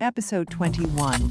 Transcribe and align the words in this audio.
Episode 0.00 0.50
21. 0.52 1.22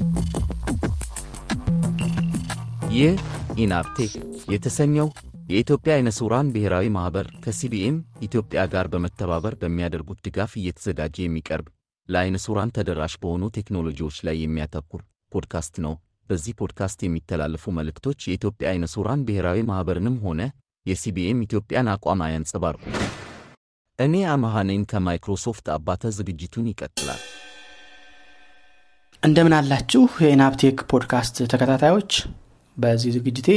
ይህ 2.90 3.12
ኢናብ 3.56 3.84
ቴክ 3.84 4.12
የተሰኘው 4.52 5.08
የኢትዮጵያ 5.48 5.92
አይነ 5.94 6.10
ሥውራን 6.16 6.50
ብሔራዊ 6.54 6.86
ማኅበር 6.96 7.26
ከሲቢኤም 7.44 7.96
ኢትዮጵያ 8.22 8.64
ጋር 8.66 8.88
በመተባበር 8.94 9.54
በሚያደርጉት 9.62 10.20
ድጋፍ 10.26 10.52
እየተዘጋጀ 10.60 11.16
የሚቀርብ 11.22 11.66
ለአይነ 12.08 12.36
ሥውራን 12.44 12.74
ተደራሽ 12.78 13.16
በሆኑ 13.22 13.48
ቴክኖሎጂዎች 13.56 14.18
ላይ 14.28 14.38
የሚያተኩር 14.40 15.02
ፖድካስት 15.32 15.74
ነው። 15.86 15.94
በዚህ 16.28 16.58
ፖድካስት 16.60 17.00
የሚተላለፉ 17.04 17.76
መልእክቶች 17.78 18.28
የኢትዮጵያ 18.28 18.68
አይነ 18.72 18.86
ሥውራን 18.94 19.24
ብሔራዊ 19.28 19.66
ማኅበርንም 19.70 20.20
ሆነ 20.26 20.40
የሲቢኤም 20.86 21.42
ኢትዮጵያን 21.46 21.92
አቋም 21.94 22.26
አያንጸባርቁ። 22.26 22.84
እኔ 23.98 24.14
ነኝ 24.66 24.82
ከማይክሮሶፍት 24.84 25.68
አባተ። 25.74 26.12
ዝግጅቱን 26.16 26.70
ይቀጥላል። 26.72 27.22
እንደምን 29.22 29.54
አላችሁ 29.56 30.02
የኢናፕቴክ 30.22 30.78
ፖድካስት 30.90 31.36
ተከታታዮች። 31.52 32.12
በዚህ 32.76 33.10
ዝግጅቴ 33.16 33.48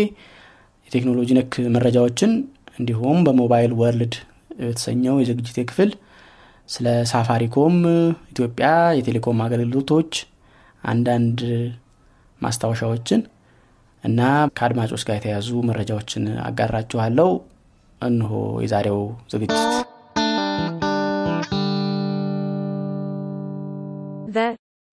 የቴክኖሎጂ 0.87 1.29
ነክ 1.37 1.53
መረጃዎችን 1.75 2.31
እንዲሁም 2.79 3.17
በ 3.25 3.37
mobile 3.37 3.73
world 3.81 4.15
የተሰኘው 4.61 5.15
የዝግጅቴ 5.21 5.59
ክፍል 5.69 5.91
ስለ 6.69 6.87
ሳፋሪኮም 7.11 7.75
ኢትዮጵያ 8.31 8.67
የቴሌኮም 8.97 9.43
አገልግሎቶች 9.45 10.11
አንዳንድ 10.83 11.39
ማስታወሻዎችን 12.41 13.21
እና 14.03 14.19
ከአድማጮች 14.57 15.03
ጋር 15.07 15.17
የተያዙ 15.19 15.49
መረጃዎችን 15.69 16.25
አጋራችኋለሁ። 16.47 17.29
እንሆ 18.01 18.31
የዛሬው 18.63 18.99
ዝግጅት 19.33 19.59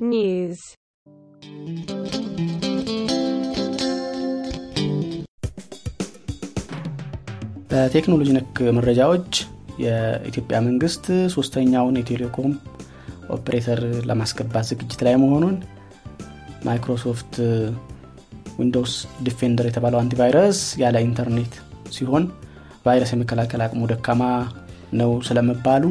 news. 0.00 0.76
በቴክኖሎጂ 7.70 8.28
ነክ 8.36 8.58
መረጃዎች 8.76 9.30
የኢትዮጵያ 9.82 10.58
መንግስት 10.66 11.04
ሶስተኛውን 11.34 11.98
የቴሌኮም 12.00 12.52
ኦፕሬተር 13.36 13.80
ለማስገባት 14.08 14.68
ዝግጅት 14.70 15.00
ላይ 15.06 15.14
መሆኑን 15.22 15.56
ማይክሮሶፍት 16.66 17.34
ዊንዶውስ 18.60 18.94
ዲፌንደር 19.26 19.66
የተባለው 19.68 20.00
antivirus 20.02 20.60
ያለ 20.82 21.02
ኢንተርኔት 21.06 21.52
ሲሆን 21.96 22.24
virus 22.86 23.12
የመከላከል 23.14 23.62
አቅሙ 23.66 23.82
ደካማ 23.92 24.22
ነው 25.00 25.12
ስለመባሉ 25.28 25.84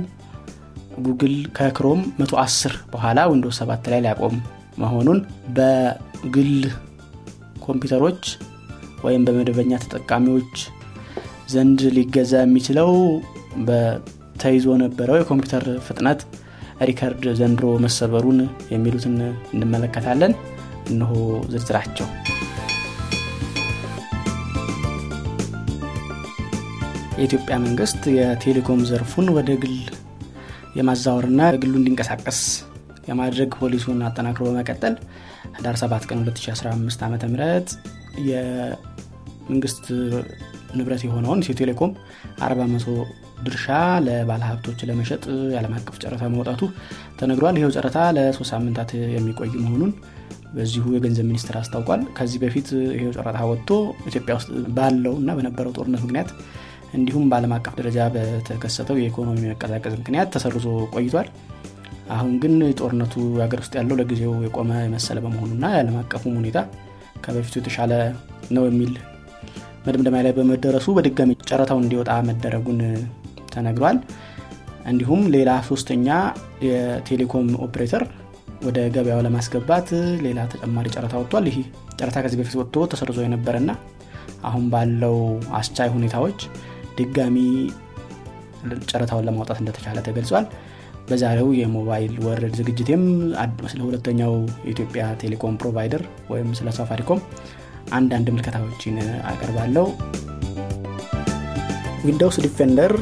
ጉግል 0.97 1.35
ከክሮም 1.57 1.99
110 2.19 2.75
በኋላ 2.93 3.19
ዊንዶውስ 3.31 3.57
7 3.63 3.89
ላይ 3.93 3.99
ሊያቆም 4.05 4.35
መሆኑን 4.77 5.19
በግል 5.57 6.51
ኮምፒውተሮች 7.65 8.23
ወይም 9.05 9.25
በመደበኛ 9.27 9.71
ተጠቃሚዎች 9.83 10.53
ዘንድ 11.53 11.81
ሊገዛ 11.97 12.33
የሚችለው 12.43 12.89
ተይዞ 13.67 14.75
የነበረው 14.83 15.17
የኮምፒውተር 15.19 15.65
ፍጥነት 15.87 16.21
ሪከርድ 16.87 17.23
ዘንድሮ 17.39 17.67
መሰበሩን 17.85 18.39
የሚሉትን 18.73 19.15
እንመለከታለን። 19.55 20.33
እነሆ 20.89 21.13
ዝርዝራቸው። 21.51 22.07
የኢትዮጵያ 27.17 27.55
መንግስት 27.63 28.01
የቴሌኮም 28.17 28.81
ዘርፉን 28.89 29.27
ወደ 29.37 29.51
ግል 29.63 29.77
የማዛወርና 30.77 31.41
ግሉ 31.61 31.73
እንዲንቀሳቀስ 31.79 32.39
የማድረግ 33.07 33.51
ፖሊሱን 33.61 33.99
አጠናክሮ 34.07 34.43
በመቀጠል 34.47 34.95
ህዳር 35.57 35.75
7 35.81 36.09
ቀን 36.09 36.19
2015 36.23 37.05
ዓ 37.05 37.09
ም 37.09 37.37
የመንግስት 38.27 39.85
ንብረት 40.77 41.01
የሆነውን 41.05 41.41
ኢትዮ 41.43 41.55
ቴሌኮም 41.59 41.91
40 42.45 42.67
መቶ 42.73 42.85
ድርሻ 43.45 43.65
ለባለሀብቶች 44.05 44.79
ለመሸጥ 44.89 45.23
የዓለም 45.51 45.73
አቀፍ 45.77 45.95
ጨረታ 46.03 46.23
መውጣቱ 46.35 46.61
ተነግሯል። 47.19 47.57
ይኸው 47.59 47.73
ጨረታ 47.75 47.97
ለሶስት 48.17 48.51
ሳምንታት 48.53 48.91
የሚቆይ 49.15 49.51
መሆኑን 49.63 49.91
በዚሁ 50.55 50.85
የገንዘብ 50.95 51.25
ሚኒስትር 51.29 51.55
አስታውቋል። 51.61 52.01
ከዚህ 52.17 52.39
በፊት 52.43 52.67
ይሄው 52.95 53.11
ጨረታ 53.17 53.39
ወጥቶ 53.51 53.69
ኢትዮጵያ 54.09 54.35
ውስጥ 54.39 54.49
ባለው 54.77 55.15
እና 55.21 55.31
በነበረው 55.39 55.75
ጦርነት 55.77 56.03
ምክንያት 56.05 56.29
እንዲሁም 56.93 57.25
በዓለም 57.29 57.53
አቀፍ 57.55 57.73
ደረጃ 57.79 57.99
በተከሰተው 58.13 58.97
የኢኮኖሚ 58.99 59.41
መቀዛቀዝ 59.51 59.93
ምክንያት 60.01 60.29
ተሰርዞ 60.35 60.65
ቆይቷል። 60.95 61.27
አሁን 62.09 62.33
ግን 62.43 62.53
ጦርነቱ 62.79 63.13
ሀገር 63.41 63.59
ውስጥ 63.63 63.73
ያለው 63.79 63.95
ለጊዜው 63.99 64.33
የቆመ 64.45 64.71
የመሰለ 64.83 65.17
በመሆኑና 65.25 65.65
የዓለም 65.73 65.97
አቀፉም 66.01 66.37
ሁኔታ 66.39 66.59
ከበፊቱ 67.23 67.55
የተሻለ 67.59 67.93
ነው 68.55 68.63
የሚል 68.67 68.93
መደምደሚያ 69.85 70.21
ላይ 70.25 70.33
በመደረሱ 70.37 70.87
በድጋሚ 70.97 71.31
ጨረታው 71.49 71.77
እንዲወጣ 71.81 72.11
መደረጉን 72.29 72.79
ተነግሯል። 73.53 73.97
እንዲሁም 74.85 75.21
ሌላ 75.35 75.51
ሶስተኛ 75.69 76.07
የቴሌኮም 76.67 77.47
ኦፕሬተር 77.65 78.03
ወደ 78.63 78.77
ገበያው 78.95 79.21
ለማስገባት 79.25 79.87
ሌላ 80.25 80.39
ተጨማሪ 80.53 80.87
ጨረታ 80.95 81.13
ወጥቷል። 81.21 81.45
ይህ 81.49 81.57
ጨረታ 81.99 82.17
ከዚህ 82.23 82.39
በፊት 82.41 82.55
ወጥቶ 82.61 82.85
ተሰርዞ 82.91 83.19
የነበረና 83.25 83.71
አሁን 84.43 84.65
ባለው 84.73 85.15
አስቻይ 85.59 85.89
ሁኔታዎች 85.93 86.39
ድጋሚ 86.97 87.37
ጨረታውን 88.89 89.27
ለማውጣት 89.27 89.59
እንደተቻለ 89.61 89.97
ተገልጿል። 90.07 90.45
በዛሬው 91.09 91.49
የ 91.57 91.71
mobile 91.71 92.13
world 92.25 92.55
ዝግጅቴም 92.59 93.03
ስለ 93.71 93.79
ሁለተኛው 93.85 94.33
የኢትዮጵያ 94.65 95.03
ቴሌኮም 95.21 95.59
provider 95.61 96.01
ወይም 96.31 96.49
ስለ 96.59 96.69
ሳፋሪኮም 96.77 97.19
አንዳንድ 97.91 98.27
ምልከታዎችን 98.33 98.95
አቀርባለሁ። 99.31 99.85
ዊንዶውስ 102.07 102.37
ዲፌንደር 102.45 102.93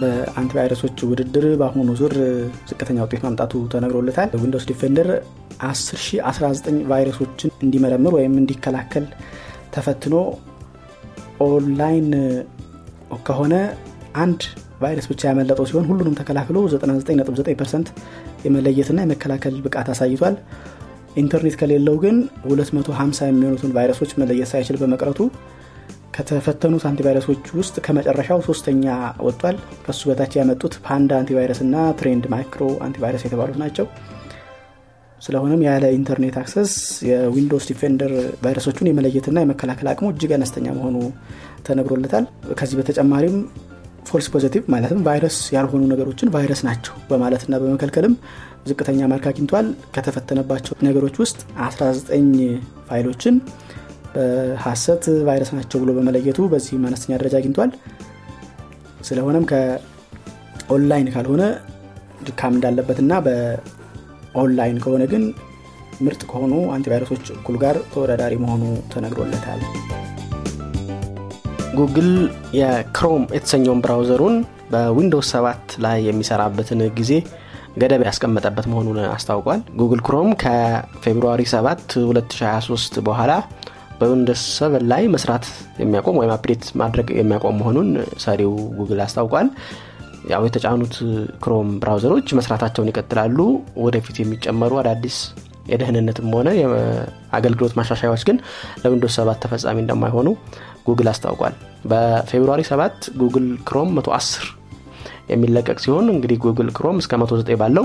በ 0.00 0.13
antivirus 0.13 0.72
ኦች 0.72 0.98
ውድድር 1.10 1.44
በአሁኑ 1.60 1.90
ዙር 2.00 2.14
ዝቅተኛ 2.70 2.98
ውጤት 3.04 3.22
ማምጣቱ 3.26 3.52
ተነግሮለታል። 3.72 4.30
ዊንዶውስ 4.42 4.66
ዲፌንደር 4.70 5.08
10019 5.68 6.82
virus 6.90 7.18
ኦችን 7.18 7.52
እንዲመረምር 7.64 8.12
ወይም 8.18 8.34
እንዲከላከል 8.42 9.06
ተፈትኖ 9.74 10.14
ኦንላይን 11.46 12.10
ከሆነ 13.26 13.54
አንድ 14.16 14.40
virus 14.80 15.06
ብቻ 15.10 15.22
ያመለጠው 15.30 15.66
ሲሆን 15.70 15.86
ሁሉንም 15.90 16.16
ተከላክሎ 16.18 16.58
99.9 16.72 17.92
የመለየትና 18.44 18.98
የመከላከል 19.04 19.54
ብቃት 19.64 19.88
አሳይቷል። 19.94 20.34
ኢንተርኔት 21.16 21.54
ከሌለው 21.60 21.96
ግን 22.02 22.16
250 22.48 23.30
የሚሆኑትን 23.30 23.72
virus 23.76 23.95
ኦች 23.95 24.10
መለየት 24.20 24.50
ሳይችል 24.52 24.76
በመቅረቱ 24.82 25.20
ከተፈተኑት 26.16 26.84
antivirus 26.88 27.27
ኦች 27.27 27.44
ውስጥ 27.58 27.76
ከመጨረሻው 27.86 28.40
ሶስተኛ 28.46 28.84
ወጥቷል። 29.26 29.56
ከሱ 29.84 30.00
በታች 30.10 30.32
ያመጡት 30.38 30.74
ፓንዳ 30.86 31.10
antivirus 31.20 31.60
እና 31.66 31.76
ትሬንድ 32.00 32.24
ማይክሮ 32.32 32.64
antivirus 32.86 33.24
የተባሉት 33.26 33.58
ናቸው። 33.62 33.86
ስለሆነም 35.22 35.62
ያለ 35.66 35.84
ኢንተርኔት 35.96 36.36
access 36.40 36.72
የዊንዶውስ 37.08 37.64
ዲፌንደር 37.70 38.12
virus 38.42 38.63
ኦቹን 38.63 38.88
የመለየትና 38.90 39.38
የመከላከል 39.42 39.88
አቅሙ 39.92 40.08
እጅግ 40.12 40.32
አነስተኛ 40.36 40.66
መሆኑ 40.76 40.96
ተነግሮለታል። 41.66 42.24
ከዚህ 42.58 42.76
በተጨማሪም 42.78 43.36
false 44.08 44.26
positive 44.34 44.62
ማለትም 44.74 45.00
ቫይረስ 45.06 45.38
ያልሆኑ 45.54 45.82
ነገሮችን 45.92 46.30
ቫይረስ 46.34 46.60
ናቸው 46.68 46.94
በማለትና 47.08 47.54
በመከልከልም 47.62 48.14
ዝቅተኛ 48.68 49.00
mark 49.10 49.26
አግኝቷል። 49.30 49.66
ከተፈተነባቸው 49.94 50.74
ነገሮች 50.86 51.16
ውስጥ 51.22 51.38
19 51.66 52.38
ፋይሎችን 52.88 53.34
በሀሰት 54.14 55.04
ቫይረስ 55.28 55.50
ናቸው 55.56 55.78
ብሎ 55.82 55.90
በመለየቱ 55.98 56.48
በዚህም 56.52 56.86
አነስተኛ 56.88 57.12
ደረጃ 57.20 57.36
አግኝቷል። 57.40 57.72
ስለሆነም 59.08 59.44
ከኦንላይን 59.50 61.10
ካልሆነ 61.14 61.42
ድካም 62.28 62.56
እንዳለበትና 62.56 63.12
በኦንላይን 63.26 64.80
ከሆነ 64.84 65.04
ግን 65.12 65.24
ምርጥ 66.06 66.22
ከሆኑ 66.30 66.54
አንቲቫይረሶች 66.74 67.24
እኩል 67.36 67.56
ጋር 67.62 67.76
ተወዳዳሪ 67.92 68.34
መሆኑ 68.42 68.64
ተነግሮለታል። 68.92 69.62
ጉግል 71.78 72.10
የክሮም 72.58 73.24
የተሰኘውን 73.34 73.80
ብራውዘሩን 73.84 74.36
በዊንዶውስ 74.72 75.28
7 75.34 75.74
ላይ 75.84 75.98
የሚሰራበትን 76.06 76.80
ጊዜ 76.98 77.12
ገደብ 77.80 78.02
ያስቀመጠበት 78.06 78.66
መሆኑን 78.72 78.98
አስታውቋል። 79.08 79.60
ጉግል 79.80 80.00
ክሮም 80.06 80.30
ከ 80.42 80.62
February 80.62 81.42
7 81.52 81.96
2023 82.02 82.98
በኋላ 83.08 83.32
በዊንዶውስ 84.00 84.42
7 84.58 84.86
ላይ 84.92 85.04
መስራት 85.14 85.46
የሚያቆም 85.82 86.18
ወይም 86.20 86.32
update 86.36 86.64
ማድረግ 86.82 87.10
የሚያቆም 87.18 87.58
መሆኑን 87.60 87.90
ሰሪው 88.24 88.54
ጉግል 88.78 89.02
አስታውቋል። 89.06 89.48
ያው 90.32 90.44
የተጫኑት 90.46 90.94
ክሮም 91.44 91.68
ብራውዘሮች 91.82 92.34
መስራታቸውን 92.38 92.90
ይቀጥላሉ። 92.92 93.38
ወደፊት 93.84 94.16
የሚጨመሩ 94.20 94.72
አዳዲስ 94.82 95.18
የደህንነትም 95.68 96.28
ሆነ 96.36 96.48
የአገልግሎት 96.58 97.74
ማሻሻያዎች 97.78 98.22
ግን 98.28 98.36
ለዊንዶውስ 98.82 99.16
7 99.20 99.42
ተፈጻሚ 99.44 99.78
እንደማይሆኑ 99.84 100.28
ጉግል 100.88 101.08
አስታውቋል። 101.12 101.54
በ 101.90 102.04
February 102.04 102.62
7 102.70 103.10
ጉግል 103.22 103.48
ክሮም 103.68 103.90
110 103.98 104.46
የሚለቀቅ 105.32 105.78
ሲሆን 105.84 106.06
እንግዲህ 106.14 106.38
ጉግል 106.44 106.68
ክሮም 106.76 106.98
እስከ 107.02 107.14
109 107.22 107.58
ባለው 107.62 107.84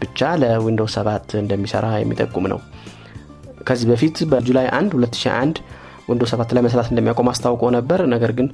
ብቻ 0.00 0.30
ለዊንዶውስ 0.42 0.94
7 1.00 1.36
እንደሚሰራ 1.42 1.86
የሚጠቁም 2.02 2.46
ነው 2.52 2.60
ከዚህ 3.68 3.86
በፊት 3.90 4.16
በ 4.30 4.42
July 4.42 4.66
1 4.76 4.96
2001 4.96 5.58
ዊንዶውስ 6.08 6.32
7 6.34 6.54
ላይ 6.56 6.62
መስራት 6.66 6.88
እንደሚያቆም 6.92 7.28
አስታውቆ 7.32 7.64
ነበር 7.76 8.00
ነገር 8.14 8.30
ግን 8.38 8.46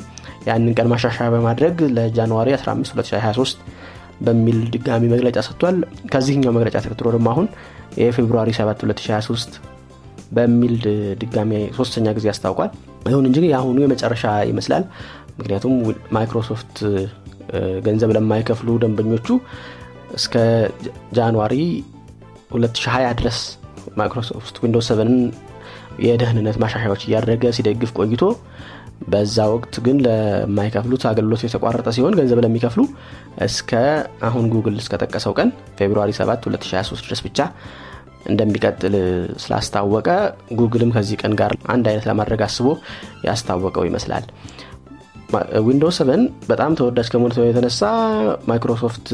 ያንን 0.48 0.72
ቀን 0.78 0.88
ማሻሻያ 0.92 1.28
በማድረግ 1.34 1.76
ለ 1.96 2.08
January 2.08 2.48
15 2.56 2.98
2023 2.98 3.62
በሚል 4.26 4.58
ድጋሚ 4.74 5.04
መግለጫ 5.14 5.38
ሰጥቷል። 5.46 5.76
ከዚህኛው 6.12 6.52
መግለጫ 6.56 6.76
ተከትሎ 6.84 7.08
ደግሞ 7.16 7.26
አሁን 7.32 7.46
የ 8.00 8.10
February 8.10 8.50
7 8.58 8.84
2023 8.84 9.58
በሚል 10.32 10.74
ድጋሚ 11.20 11.50
ሶስተኛ 11.78 12.06
ጊዜ 12.16 12.26
አስታውቋል። 12.32 12.70
ይሁን 13.10 13.26
እንጂ 13.28 13.38
የአሁኑ 13.46 13.78
የመጨረሻ 13.84 14.24
ይመስላል። 14.50 14.84
ምክንያቱም 15.38 15.74
ማይክሮሶፍት 16.16 16.76
ገንዘብ 17.86 18.10
ለማይከፍሉ 18.16 18.70
ደንበኞቹ 18.82 19.28
እስከ 20.18 20.34
January 21.16 21.54
2020 22.52 23.14
ድረስ 23.20 23.38
ማይክሮሶፍት 23.98 24.56
ዊንዶውስ 24.62 24.88
7 24.92 25.12
የደህንነት 26.06 26.56
ማሻሻያዎች 26.62 27.02
እያደረገ 27.06 27.44
ሲደግፍ 27.56 27.90
ቆይቶ 27.98 28.22
በዛ 29.12 29.36
ወቅት 29.52 29.74
ግን 29.86 29.98
ለማይከፍሉት 30.06 31.02
አገልግሎት 31.10 31.42
የተቋረጠ 31.44 31.88
ሲሆን 31.96 32.16
ገንዘብ 32.18 32.38
ለሚከፍሉ 32.44 32.82
እስከ 33.46 33.72
አሁን 34.28 34.46
ጉግል 34.54 34.76
እስከጠቀሰው 34.82 35.34
ቀን 35.38 35.50
February 35.78 36.12
7 36.18 36.48
2023 36.48 37.06
ድረስ 37.06 37.22
ብቻ 37.26 37.38
እንደሚቀጥል 38.26 38.94
ስላስታወቀ 39.42 40.08
ጉግልም 40.58 40.90
ከዚህ 40.96 41.18
ቀን 41.22 41.34
ጋር 41.40 41.52
አንድ 41.74 41.86
አይነት 41.90 42.06
ለማድረግ 42.10 42.40
አስቦ 42.46 42.66
ያስታወቀው 43.28 43.84
ይመስላል። 43.88 44.24
ዊንዶውስ 45.66 45.96
7 46.02 46.20
በጣም 46.50 46.76
ተወዳጅ 46.78 47.08
ከመሆኑ 47.12 47.46
የተነሳ 47.48 47.80
ማይክሮሶፍት 48.50 49.08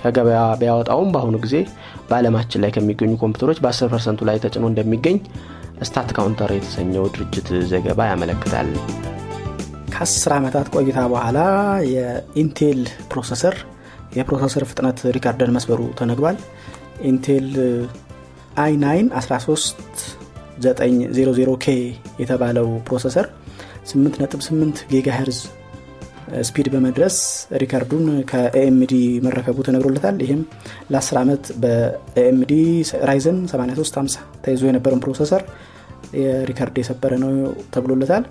ከገበያ 0.00 0.40
ቢያወጣውም 0.60 1.08
በአሁኑ 1.14 1.36
ጊዜ 1.44 1.56
በአለማችን 2.08 2.62
ላይ 2.64 2.70
ከሚገኙ 2.74 3.12
ኮምፒውተሮች 3.22 3.58
በ10 3.64 3.88
ፐርሰንቱ 3.92 4.20
ላይ 4.28 4.36
ተጭኖ 4.44 4.64
እንደሚገኝ 4.70 5.16
StatCounter 5.80 6.50
የተሰኘው 6.54 7.04
ድርጅት 7.14 7.48
ዘገባ 7.70 8.00
ያመለክታል። 8.10 8.68
ከ10 9.94 10.32
ዓመታት 10.36 10.66
ቆይታ 10.74 10.98
በኋላ 11.12 11.38
የኢንቴል 11.92 12.80
processor 13.12 13.54
የ 14.16 14.25
processor 14.25 14.64
ፍጥነት 14.70 14.98
record 15.16 15.43
ን 15.43 15.52
መስበሩ 15.56 15.80
ተነግሯል። 16.00 16.36
ኢንቴል 17.10 17.46
i9 18.64 18.84
13900 19.18 21.56
K 21.64 21.66
የተባለው 22.22 22.68
processor 22.88 23.26
8.8 23.92 24.82
gigahertz 24.92 25.40
speed 26.48 26.66
በመድረስ 26.72 27.16
ሪካርዱን 27.62 28.06
ከ 28.30 28.55
AMD 28.55 28.92
መረከቡ 29.26 29.56
ተነግሮለታል። 29.68 30.16
ይህም 30.24 30.40
ለ10 30.94 31.16
ዓመት 31.20 31.44
በ 31.62 31.98
AMD 31.98 32.52
Ryzen 33.10 33.38
8350 33.52 34.16
ተይዞ 34.46 34.62
የነበረውን 34.68 35.02
processor 35.04 35.42
የ 36.20 36.34
record 36.34 36.76
የሰበረ 36.80 37.12
ነው 37.22 37.30
ተብሎለታል። 37.74 38.24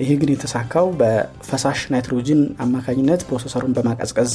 ይህ 0.00 0.10
ግን 0.20 0.30
የተሳካው 0.32 0.86
በፈሳሽ 0.98 1.80
ናይትሮጂን 1.92 2.40
አማካኝነት 2.64 3.20
ፕሮሰሰሩን 3.28 3.74
በማቀዝቀዝ 3.76 4.32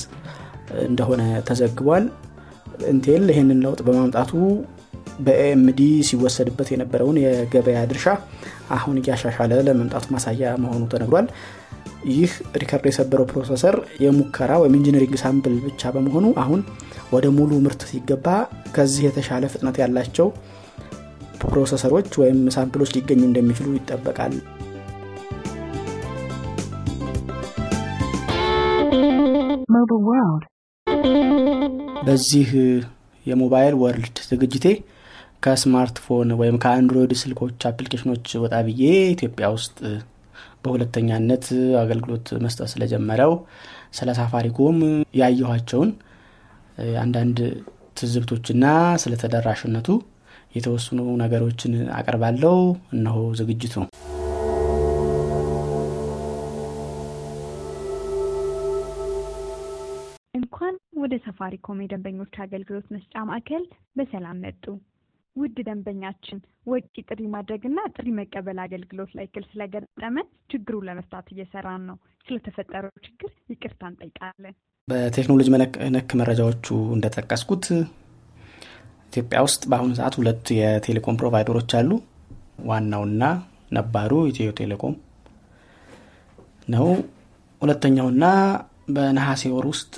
እንደሆነ 0.88 1.22
ተዘግቧል። 1.48 2.06
ኢንቴል 2.90 3.26
ይህንን 3.32 3.60
ለውጥ 3.66 3.82
በማምጣቱ 3.88 4.32
በ 5.20 5.44
AMD 5.44 5.80
ሲወሰድበት 6.08 6.70
የነበረውን 6.74 7.18
የገበያ 7.24 7.80
ድርሻ 7.90 8.08
አሁን 8.76 8.96
እያሻሻለ 9.02 9.54
ለመምጣቱ 9.68 10.06
ማሳያ 10.16 10.54
መሆኑ 10.64 10.84
ተነግሯል። 10.94 11.28
ይህ 12.12 12.32
record 12.62 12.86
የሰበረው 12.90 13.28
processor 13.32 13.76
የሙከራ 14.04 14.52
ወይም 14.62 14.74
engineering 14.80 15.14
sample 15.22 15.54
ብቻ 15.68 15.92
በመሆኑ 15.96 16.26
አሁን 16.44 16.62
ወደ 17.14 17.26
ሙሉ 17.38 17.52
ምርት 17.66 17.82
ሲገባ 17.92 18.28
ከዚህ 18.76 19.04
የተሻለ 19.08 19.44
ፍጥነት 19.54 19.78
ያላቸው 19.82 20.28
ፕሮሰሰሮች 21.44 22.12
ወይም 22.22 22.40
ሳምፕሎች 22.56 22.92
ሊገኙ 22.96 23.22
እንደሚችሉ 23.28 23.68
ይጠበቃል። 23.76 24.36
በዚህ 32.08 32.50
የ 33.26 33.38
Mobile 33.38 33.76
World 33.82 34.18
ዝግጅቴ 34.30 34.66
ከስማርትፎን 35.44 36.30
ወይም 36.40 36.56
ከአንድሮይድ 36.64 37.14
ስልኮች 37.22 37.60
አፕሊኬሽኖች 37.70 38.28
ወጣ 38.44 38.56
ብዬ 38.68 38.84
ኢትዮጵያ 39.14 39.46
ውስጥ 39.56 39.78
በሁለተኛነት 40.64 41.46
አገልግሎት 41.82 42.28
መስጠት 42.44 42.70
ስለጀመረው 42.74 43.34
ስለ 43.98 44.10
ሳፋሪኮም 44.20 44.78
ያየኋቸውን 45.22 45.90
አንዳንድ 47.02 47.40
ትዝብቶችና 47.98 48.66
ስለ 49.04 49.14
ተደራሽነቱ 49.24 49.88
የተወሰኑ 50.54 51.00
ነገሮችን 51.22 51.74
አቀርባለው 51.98 52.58
እነሆ 52.96 53.18
ዝግጅቱ። 53.40 53.76
እንኳን 60.34 60.76
ወደ 61.04 61.16
ሰፋሪኮም 61.26 61.82
የደንበኞች 61.84 62.36
አገልግሎት 62.44 62.88
መስጫ 62.94 63.24
ማዕከል 63.30 63.64
በሰላም 63.98 64.42
መጡ። 64.46 64.64
ውድ 65.36 65.58
ደንበኛችን 65.68 66.40
ወጪ 66.68 66.96
ጥሪ 67.08 67.22
ማድረግና 67.34 67.80
ጥሪ 67.96 68.08
መቀበል 68.18 68.58
አገልግሎት 68.66 69.12
ላይ 69.18 69.26
እክል 69.28 69.46
ስለገጠመን 69.52 70.28
ችግሩን 70.52 70.86
ለመፍታት 70.90 71.28
እየሰራን 71.34 71.84
ነው። 71.90 71.98
ስለተፈጠረው 72.26 72.92
ችግር 73.08 73.32
ይቅርታ 73.54 73.82
እንጠይቃለን። 73.92 74.56
በቴክኖሎጂ 74.88 75.48
ነክ 75.96 76.12
መረጃዎቹ 76.22 76.66
እንደጠቀስኩት 76.96 77.66
ኢትዮጵያ 79.14 79.40
ውስጥ 79.46 79.62
በአሁኑ 79.72 79.92
ሰዓት 79.98 80.14
ሁለት 80.20 80.46
የቴሌኮም 80.58 81.18
ፕሮቫይደሮች 81.20 81.72
አሉ። 81.80 81.90
ዋናውና 82.70 83.24
ነባሩ 83.72 84.12
ኢትዮ 84.30 84.50
ቴሌኮም 84.60 84.94
ነው። 86.68 86.88
ሁለተኛውና 87.62 88.26
በነሐሴ 88.96 89.52
ወር 89.56 89.66
ውስጥ 89.72 89.94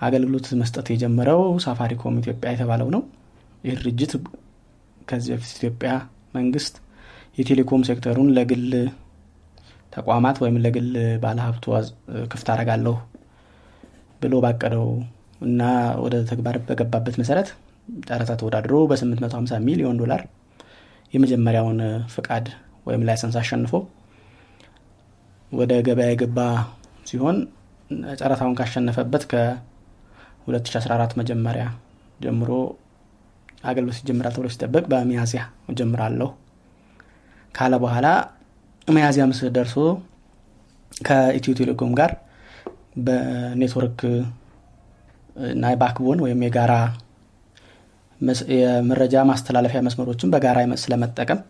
አገልግሎት 0.00 0.46
መስጠት 0.60 0.86
የጀመረው 0.92 1.42
ሳፋሪኮም 1.64 2.18
ኢትዮጵያ 2.22 2.50
የተባለው 2.54 2.88
ነው። 2.94 3.02
ይህ 3.64 3.74
ድርጅት 3.80 4.12
ከዚህ 5.08 5.32
በፊት 5.34 5.52
ኢትዮጵያ 5.58 5.90
መንግስት 6.36 6.74
የቴሌኮም 7.38 7.82
ሴክተሩን 7.88 8.28
ለግል 8.36 8.66
ተቋማት 9.92 10.36
ወይም 10.42 10.56
ለግል 10.64 10.90
ባለሀብቱ 11.22 11.64
ክፍት 12.32 12.48
አረጋለሁ 12.54 12.94
ብሎ 14.20 14.34
ባቀደው 14.44 14.86
እና 15.44 15.62
ወደ 16.04 16.14
ተግባር 16.30 16.56
በገባበት 16.68 17.16
መሰረት 17.22 17.48
ጨረታ 18.08 18.32
ተወዳድሮ 18.40 18.74
በ850 18.90 19.58
ሚሊዮን 19.68 19.98
ዶላር 20.02 20.22
የመጀመሪያውን 21.12 21.80
ፍቃድ 22.14 22.46
ወይም 22.86 23.04
license 23.08 23.36
አሸንፎ 23.40 23.72
ወደ 25.52 25.72
ገበያ 25.86 26.08
የገባ 26.12 26.38
ሲሆን 27.10 27.36
ጨረታውን 28.20 28.56
ካሸነፈበት 28.58 29.24
ከ2014 29.32 31.18
መጀመሪያ 31.20 31.64
ጀምሮ 32.20 32.50
አገልግሎት 33.70 33.98
ይጀምራል 34.00 34.32
ተብሎ 34.36 34.48
ሲጠበቅ 34.54 34.84
በሚያዚያ 34.92 35.42
ጀምራለሁ 35.78 36.28
ካለ 37.54 37.74
በኋላ 37.84 38.06
ሚያዚያ 38.88 39.24
ምስ 39.30 39.40
ደርሶ 39.56 39.76
ከኢትዮ 40.92 41.52
ቴሌኮም 41.60 41.92
ጋር 42.00 42.10
በኔትወርክ 43.06 44.00
እና 45.36 45.72
ባክቦን 45.80 46.18
ወይም 46.24 46.42
የጋራ 46.46 46.72
የመረጃ 48.54 49.14
ማስተላለፊያ 49.30 49.80
መስመሮችን 49.86 50.32
በጋራ 50.34 50.58
ስለመጠቀም 50.82 51.40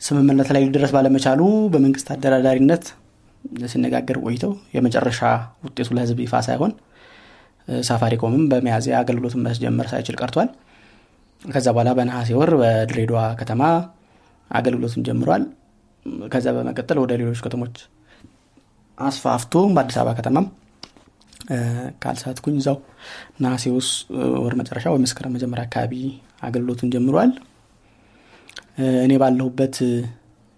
ስምምነት 0.00 0.48
ላይ 0.54 0.62
ሊደረስ 0.64 0.92
ባለመቻሉ 0.94 1.40
በመንግስት 1.72 2.08
አደራዳሪነት 2.14 2.84
ሲነጋገር 3.72 4.16
ቆይተው 4.24 4.52
የመጨረሻ 4.74 5.20
ውጤቱ 5.64 5.88
ለህዝብ 5.96 6.18
ይፋ 6.24 6.34
ሳይሆን 6.46 6.72
ሳፋሪኮምም 7.82 8.44
በሚያዚያ 8.50 8.94
አገልግሎትን 9.02 9.44
መስጀመር 9.46 9.86
ሳይችል 9.92 10.16
ቀርቷል። 10.20 10.48
ከዛ 11.42 11.66
በኋላ 11.74 11.90
በነሐሴ 11.98 12.30
ወር 12.38 12.50
በድሬዳዋ 12.60 13.20
ከተማ 13.40 13.62
አገልግሎትን 14.50 15.04
ጀምሯል። 15.08 15.44
ከዛ 16.32 16.46
በመቀጠል 16.56 16.98
ወደ 17.02 17.12
ሌሎች 17.20 17.40
ከተሞች 17.44 17.76
አስፋፍቶ 18.98 19.62
በአዲስ 19.76 19.96
አበባ 20.00 20.12
ከተማም 20.18 20.46
ካልሳትኩኝ 22.02 22.56
እዛው 22.60 22.76
ነሐሴ 23.42 23.64
ወር 24.44 24.54
መጨረሻ 24.60 24.86
ወይ 24.92 25.00
መስከረም 25.04 25.34
መጀመሪያ 25.36 25.64
አካባቢ 25.68 25.92
አገልግሎቱን 26.42 26.92
ጀምሯል። 26.94 27.32
እኔ 29.04 29.12
ባለሁበት 29.22 29.76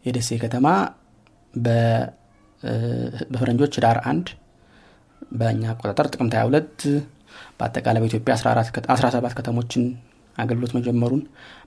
የደሴ 0.05 0.31
ከተማ 0.43 0.67
በፈረንጆች 2.63 3.75
ዳር 3.85 3.99
አንድ 4.11 4.27
በእኛ 5.33 5.63
አቆጣጠር 5.73 6.07
ጥቅምት 6.13 6.35
22 6.39 6.85
በአጠቃላይ 7.59 8.01
በኢትዮጵያ 8.03 8.33
17 8.37 9.39
ከተሞችን 9.39 9.85
አገልግሎት 10.37 10.73
መጀመሩን 10.77 11.23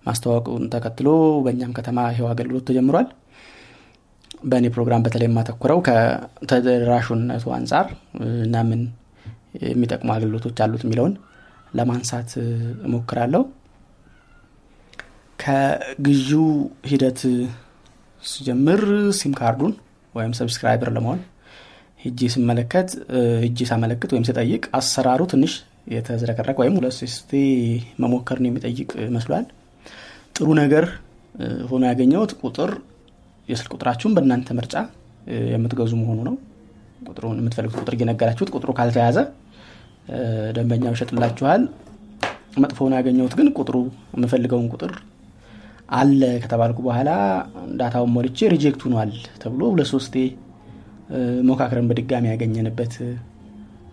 ማስተዋወቁን 0.06 0.64
ተከትሎ 0.74 1.08
በእኛም 1.46 1.76
ከተማ 1.78 2.00
ይኸው 2.12 2.28
አገልግሎት 2.32 2.66
ተጀምሯል። 2.70 3.08
በእኔ 4.44 4.66
ፕሮግራም 4.76 5.04
በተለይ 5.06 5.28
የማተኩረው 5.30 5.80
ከተደራሹነቱ 5.86 7.46
አንጻር 7.58 7.88
እና 8.46 8.62
ምን 8.70 8.82
የሚጠቅሙ 9.70 10.10
አገልግሎቶች 10.16 10.58
አሉት 10.66 10.84
የሚለውን 10.86 11.14
ለማንሳት 11.76 12.30
እሞክራለሁ። 12.88 13.42
ከግዢው 15.40 16.46
ሂደት 16.90 17.20
ሲጀምር 18.24 18.82
ሲም 19.20 19.34
ካርዱን 19.40 19.74
ወይም 20.16 20.32
subscriber 20.40 20.90
ለመሆን 20.96 21.20
ሂጄ 22.00 22.30
ስመለከት 22.34 22.90
ሂጄ 23.44 23.60
ሳመለክት 23.70 24.10
ወይም 24.14 24.26
ስጠይቅ 24.30 24.64
አሰራሩ 24.78 25.22
ትንሽ 25.32 25.54
የተዝረከረከ 25.94 26.58
ወይም 26.64 26.76
ሁለት 26.80 26.96
ሶስቴ 27.00 27.32
መሞከርን 28.04 28.48
የሚጠይቅ 28.50 28.90
መስሏል። 29.16 29.46
ጥሩ 30.36 30.48
ነገር 30.62 30.86
ሆኖ 31.70 31.82
ያገኘሁት 31.90 32.32
ቁጥር 32.42 32.72
የስልክ 33.50 33.72
ቁጥራችሁን 33.76 34.14
በእናንተ 34.16 34.50
ምርጫ 34.58 34.76
የምትገዙ 35.52 35.92
መሆኑ 36.02 36.20
ነው 36.28 36.36
ቁጥሩን 37.04 37.38
የምትፈልጉት 37.40 37.78
ቁጥር 37.82 37.94
እየነገራችሁት 37.98 38.50
ቁጥሩ 38.56 38.72
ካልተያዘ 38.78 39.18
ደንበኛው 40.56 40.94
ይሸጥላችኋል። 40.96 41.62
መጥፎ 42.64 42.78
ሆኖ 42.84 42.94
ያገኘሁት 43.00 43.34
ግን 43.40 43.48
ቁጥሩ 43.58 43.76
የምፈልገውን 44.16 44.68
ቁጥር 44.74 44.94
አለ 45.92 46.22
ከተባልኩ 46.44 46.80
በኋላ 46.88 47.10
ዳታውን 47.80 48.12
ሞልቼ 48.16 48.50
reject 48.54 48.82
ሆኗል 48.88 49.12
ተብሎ 49.42 49.62
ሁለት 49.72 49.90
ሶስቴ 49.94 50.16
ሞካክረን 51.50 51.88
በድጋሚ 51.90 52.26
ያገኘንበት 52.32 52.96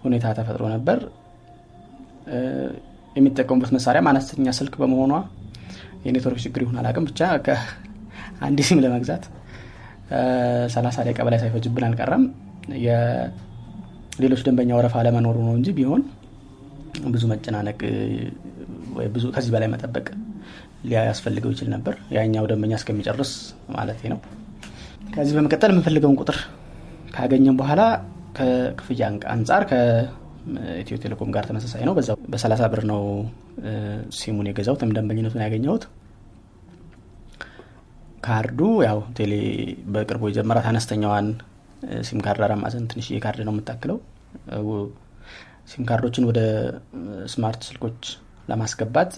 ሁኔታ 0.04 0.34
ተፈጥሮ 0.38 0.64
ነበር። 0.74 0.98
የሚጠቀሙበት 3.16 3.70
መሳሪያም 3.76 4.08
አነስተኛ 4.10 4.50
ስልክ 4.58 4.74
በመሆኗ 4.80 5.12
የኔትወርክ 6.06 6.40
ችግር 6.44 6.60
ይሁን 6.64 6.78
አላቅም 6.80 7.06
ብቻ 7.08 7.20
አንድ 8.46 8.58
ሲም 8.68 8.80
ለመግዛት 8.84 9.24
ሰላሳ 10.74 10.96
ደቂቃ 11.06 11.20
በላይ 11.26 11.38
ሳይፈጅብን 11.42 11.86
አልቀረም 11.86 12.24
የሌሎች 12.84 14.40
ደንበኛ 14.46 14.70
ወረፋ 14.78 15.02
ለመኖሩ 15.06 15.36
ነው 15.48 15.54
እንጂ 15.58 15.70
ቢሆን 15.78 16.02
ብዙ 17.08 17.24
መጨናነቅ 17.32 17.80
ወይ 18.96 19.08
ብዙ 19.14 19.24
ከዚህ 19.34 19.50
በላይ 19.54 19.68
መጠበቅ 19.72 20.06
ሊያስፈልገው 20.84 21.50
ይችል 21.54 21.68
ነበር። 21.74 21.94
ያኛው 22.16 22.44
ደንበኛ 22.50 22.72
እስከሚጨርስ 22.80 23.32
ማለት 23.76 24.00
ነው። 24.12 24.18
ከዚህ 25.14 25.32
በመቀጠል 25.36 25.70
የምንፈልገውን 25.72 26.18
ቁጥር 26.22 26.38
ካገኘም 27.16 27.58
በኋላ 27.60 27.82
ከክፍያ 28.38 29.02
አንጻር 29.34 29.62
ከኢትዮ 29.70 30.96
ቴሌኮም 31.04 31.30
ጋር 31.36 31.44
ተመሳሳይ 31.50 31.82
ነው። 31.88 31.94
በዛ 31.98 32.10
በሰላሳ 32.32 32.62
ብር 32.72 32.82
ነው 32.90 33.02
ሲሙን 34.18 34.48
የገዛሁት 34.50 34.82
ደንበኝነቱን 34.96 35.44
ያገኘሁት። 35.46 35.84
ካርዱ 38.26 38.60
ያው 38.86 38.98
ቴሌ 39.18 39.32
በቅርቡ 39.94 40.22
የጀመራት 40.30 40.66
አነስተኛዋን 40.70 41.26
ሲም 42.06 42.20
ካርድ 42.24 42.42
አራት 42.46 42.58
ማዕዘን 42.62 42.84
ትንሽ 42.90 43.08
ካርድ 43.24 43.40
ነው 43.46 43.52
የምታክለው? 43.54 43.98
ሲም 45.70 45.84
ካርዶችን 45.88 46.24
ወደ 46.30 46.40
smart 47.32 47.60
ስልኮች 47.68 48.00
ለማስገባት 48.48 49.12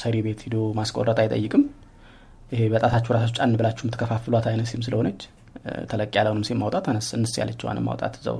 ሰሪ 0.00 0.16
ቤት 0.26 0.40
ሂዶ 0.46 0.56
ማስቆረጥ 0.78 1.18
አይጠይቅም። 1.22 1.62
ይሄ 2.52 2.60
በጣታችሁ 2.74 3.10
ራሳችሁ 3.16 3.36
ጫን 3.38 3.56
ብላችሁ 3.58 3.82
የምትከፋፍሏት 3.84 4.46
አይነት 4.50 4.68
ሲም 4.70 4.82
ስለሆነች 4.86 5.22
ተለቅ 5.90 6.10
ያለውንም 6.18 6.44
ሲም 6.48 6.58
ማውጣት 6.62 6.84
አነስ 7.16 7.32
ያለችዋንም 7.40 7.86
ማውጣት 7.88 8.14
እዛው 8.20 8.38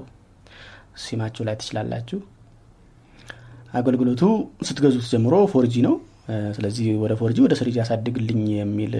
ሲማችሁ 1.02 1.42
ላይ 1.48 1.56
ትችላላችሁ። 1.60 2.18
አገልግሎቱ 3.78 4.22
ስትገዙት 4.68 5.06
ጀምሮ 5.12 5.34
4G 5.52 5.74
ነው። 5.86 5.94
ስለዚህ 6.56 6.86
ወደ 7.02 7.12
ፎርጂ 7.20 7.38
ወደ 7.44 7.54
ስሪጂ 7.60 7.76
ያሳድግልኝ 7.80 8.40
የሚል 8.56 8.94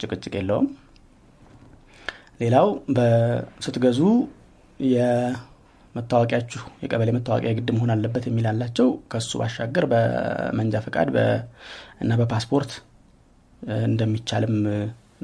ጭቅጭቅ 0.00 0.32
የለውም 0.38 0.66
ሌላው 2.40 2.68
ስትገዙ 3.64 4.00
የመታወቂያችሁ 4.80 6.62
የቀበሌ 6.82 7.08
መታወቂያ 7.16 7.52
ግድ 7.58 7.68
መሆን 7.76 7.90
አለበት 7.94 8.24
የሚል 8.28 8.46
አላቸው። 8.50 8.88
ከሱ 9.12 9.30
ባሻገር 9.40 9.84
በመንጃ 9.92 10.82
ፈቃድ 10.84 11.08
እና 12.00 12.12
በፓስፖርት 12.20 12.72
እንደሚቻልም 13.86 14.54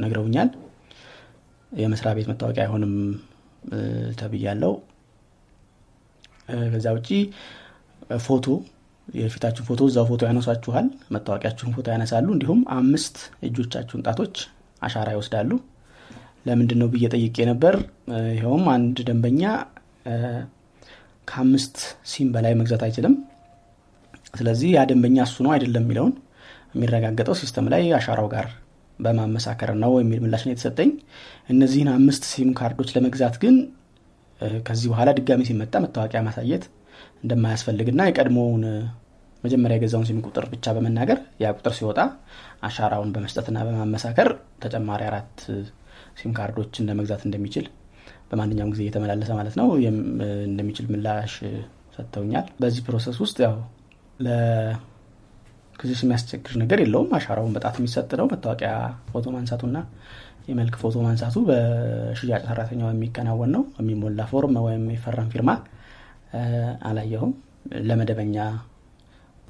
ነግረውኛል። 0.03 0.49
የመስሪያ 1.73 2.13
ቤት 2.17 2.27
መታወቂያ 2.31 2.65
አይሆንም 2.67 2.95
ተብያለው 4.21 4.75
ከዛ 6.73 6.87
ውጪ 6.97 7.09
ፎቶ 8.25 8.47
የፊታችሁን 9.09 9.67
ፎቶ 9.69 9.83
እዛው 9.89 10.05
ፎቶ 10.11 10.23
ያነሷችኋል። 10.29 10.87
መታወቂያችሁን 11.15 11.73
ፎቶ 11.77 11.87
ያነሳሉ። 11.95 12.27
እንዲሁም 12.35 12.61
አምስት 12.77 13.17
እጆቻችሁን 13.47 14.05
ጣቶች 14.07 14.35
አሻራ 14.83 15.09
ይወስዳሉ 15.15 15.51
ለምንድን 16.47 16.79
ነው 16.83 16.89
ብዬ 16.93 17.05
ጠይቄ 17.15 17.37
ነበር። 17.51 17.75
ይኸውም 18.33 18.65
አንድ 18.75 18.97
ደንበኛ 19.09 19.43
ከአምስት 21.29 21.77
ሲም 22.11 22.29
በላይ 22.35 22.53
መግዛት 22.61 22.83
አይችልም። 22.87 23.15
ስለዚህ 24.35 24.69
ያ 24.75 24.83
ደንበኛ 24.91 25.17
እሱ 25.27 25.37
ነው 25.45 25.53
አይደለም 25.55 25.85
የሚለውን 25.85 26.13
የሚረጋገጠው 26.75 27.35
system 27.41 27.67
ላይ 27.73 27.83
አሻራው 27.99 28.29
ጋር 28.35 28.47
በማመሳከር 28.99 29.71
ነው 29.83 29.93
የሚል 30.01 30.21
ምላሽ 30.25 30.43
ነው 30.47 30.53
የተሰጠኝ። 30.53 30.91
እነዚህን 31.53 31.89
አምስት 31.95 32.25
ሲም 32.33 32.51
ካርዶች 32.59 32.91
ለመግዛት 32.97 33.37
ግን 33.43 33.57
ከዚህ 34.67 34.89
በኋላ 34.93 35.11
ድጋሚ 35.19 35.43
ሲመጣ 35.49 35.75
መታወቂያ 35.85 36.21
ማሳየት 36.27 36.65
እንደማያስፈልግና 37.23 38.03
የቀድሞውን 38.09 38.65
መጀመሪያ 39.45 39.77
የገዛውን 39.79 40.07
ሲም 40.09 40.19
ቁጥር 40.27 40.45
ብቻ 40.53 40.73
በመናገር 40.77 41.19
ያ 41.43 41.53
ቁጥር 41.57 41.73
ሲወጣ 41.79 42.01
አሻራውን 42.69 43.11
በመስጠትና 43.15 43.59
በማመሳከር 43.67 44.29
ተጨማሪ 44.63 45.03
አራት 45.11 45.35
ሲም 46.17 46.33
ካርዶችን 46.37 46.87
ለመግዛት 46.89 47.23
እንደሚችል 47.27 47.67
በማንኛውም 48.31 48.73
ጊዜ 48.73 48.83
እየተመላለሰ 48.85 49.31
ማለት 49.39 49.55
ነው። 49.61 49.69
እንደሚችል 50.49 50.87
ምላሽ 50.93 51.35
ሰጥተውኛል። 51.97 52.47
በዚህ 52.61 52.83
process 52.87 53.17
ውስጥ 53.23 53.37
ያው 53.45 53.55
ለክዚስ 54.27 56.01
የሚያስቸግር 56.05 56.55
ነገር 56.63 56.79
የለውም። 56.83 57.11
አሻራውን 57.19 57.55
በጣት 57.57 57.77
የሚሰጥ 57.81 58.11
ነው። 58.21 58.29
መታወቂያ 58.33 58.71
ፎቶ 59.11 59.27
ማንሳቱና 59.35 59.79
የመልክ 60.49 60.75
ፎቶ 60.83 60.97
ማንሳቱ 61.05 61.37
በሽያጭ 61.49 62.43
ሰራተኛው 62.49 62.89
የሚከናወን 62.91 63.51
ነው። 63.57 63.63
የሚሞላ 63.81 64.27
ፎርም 64.33 64.57
ወይም 64.67 64.85
የሚፈረም 64.95 65.31
ፊርማ 65.33 65.51
አላየሁም። 66.89 67.33
ለመደበኛ 67.89 68.37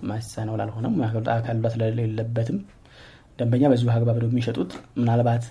ማሰነው 0.05 0.55
ላልሆነም 0.61 0.95
አካል 1.33 1.57
ጉዳት 1.59 1.75
ለሌለበትም 1.81 2.59
ደንበኛ 3.39 3.65
በዚሁ 3.73 3.89
አግባብ 3.95 4.19
ነው 4.23 4.29
የሚሸጡት። 4.31 4.73
ምናልባት 4.99 5.45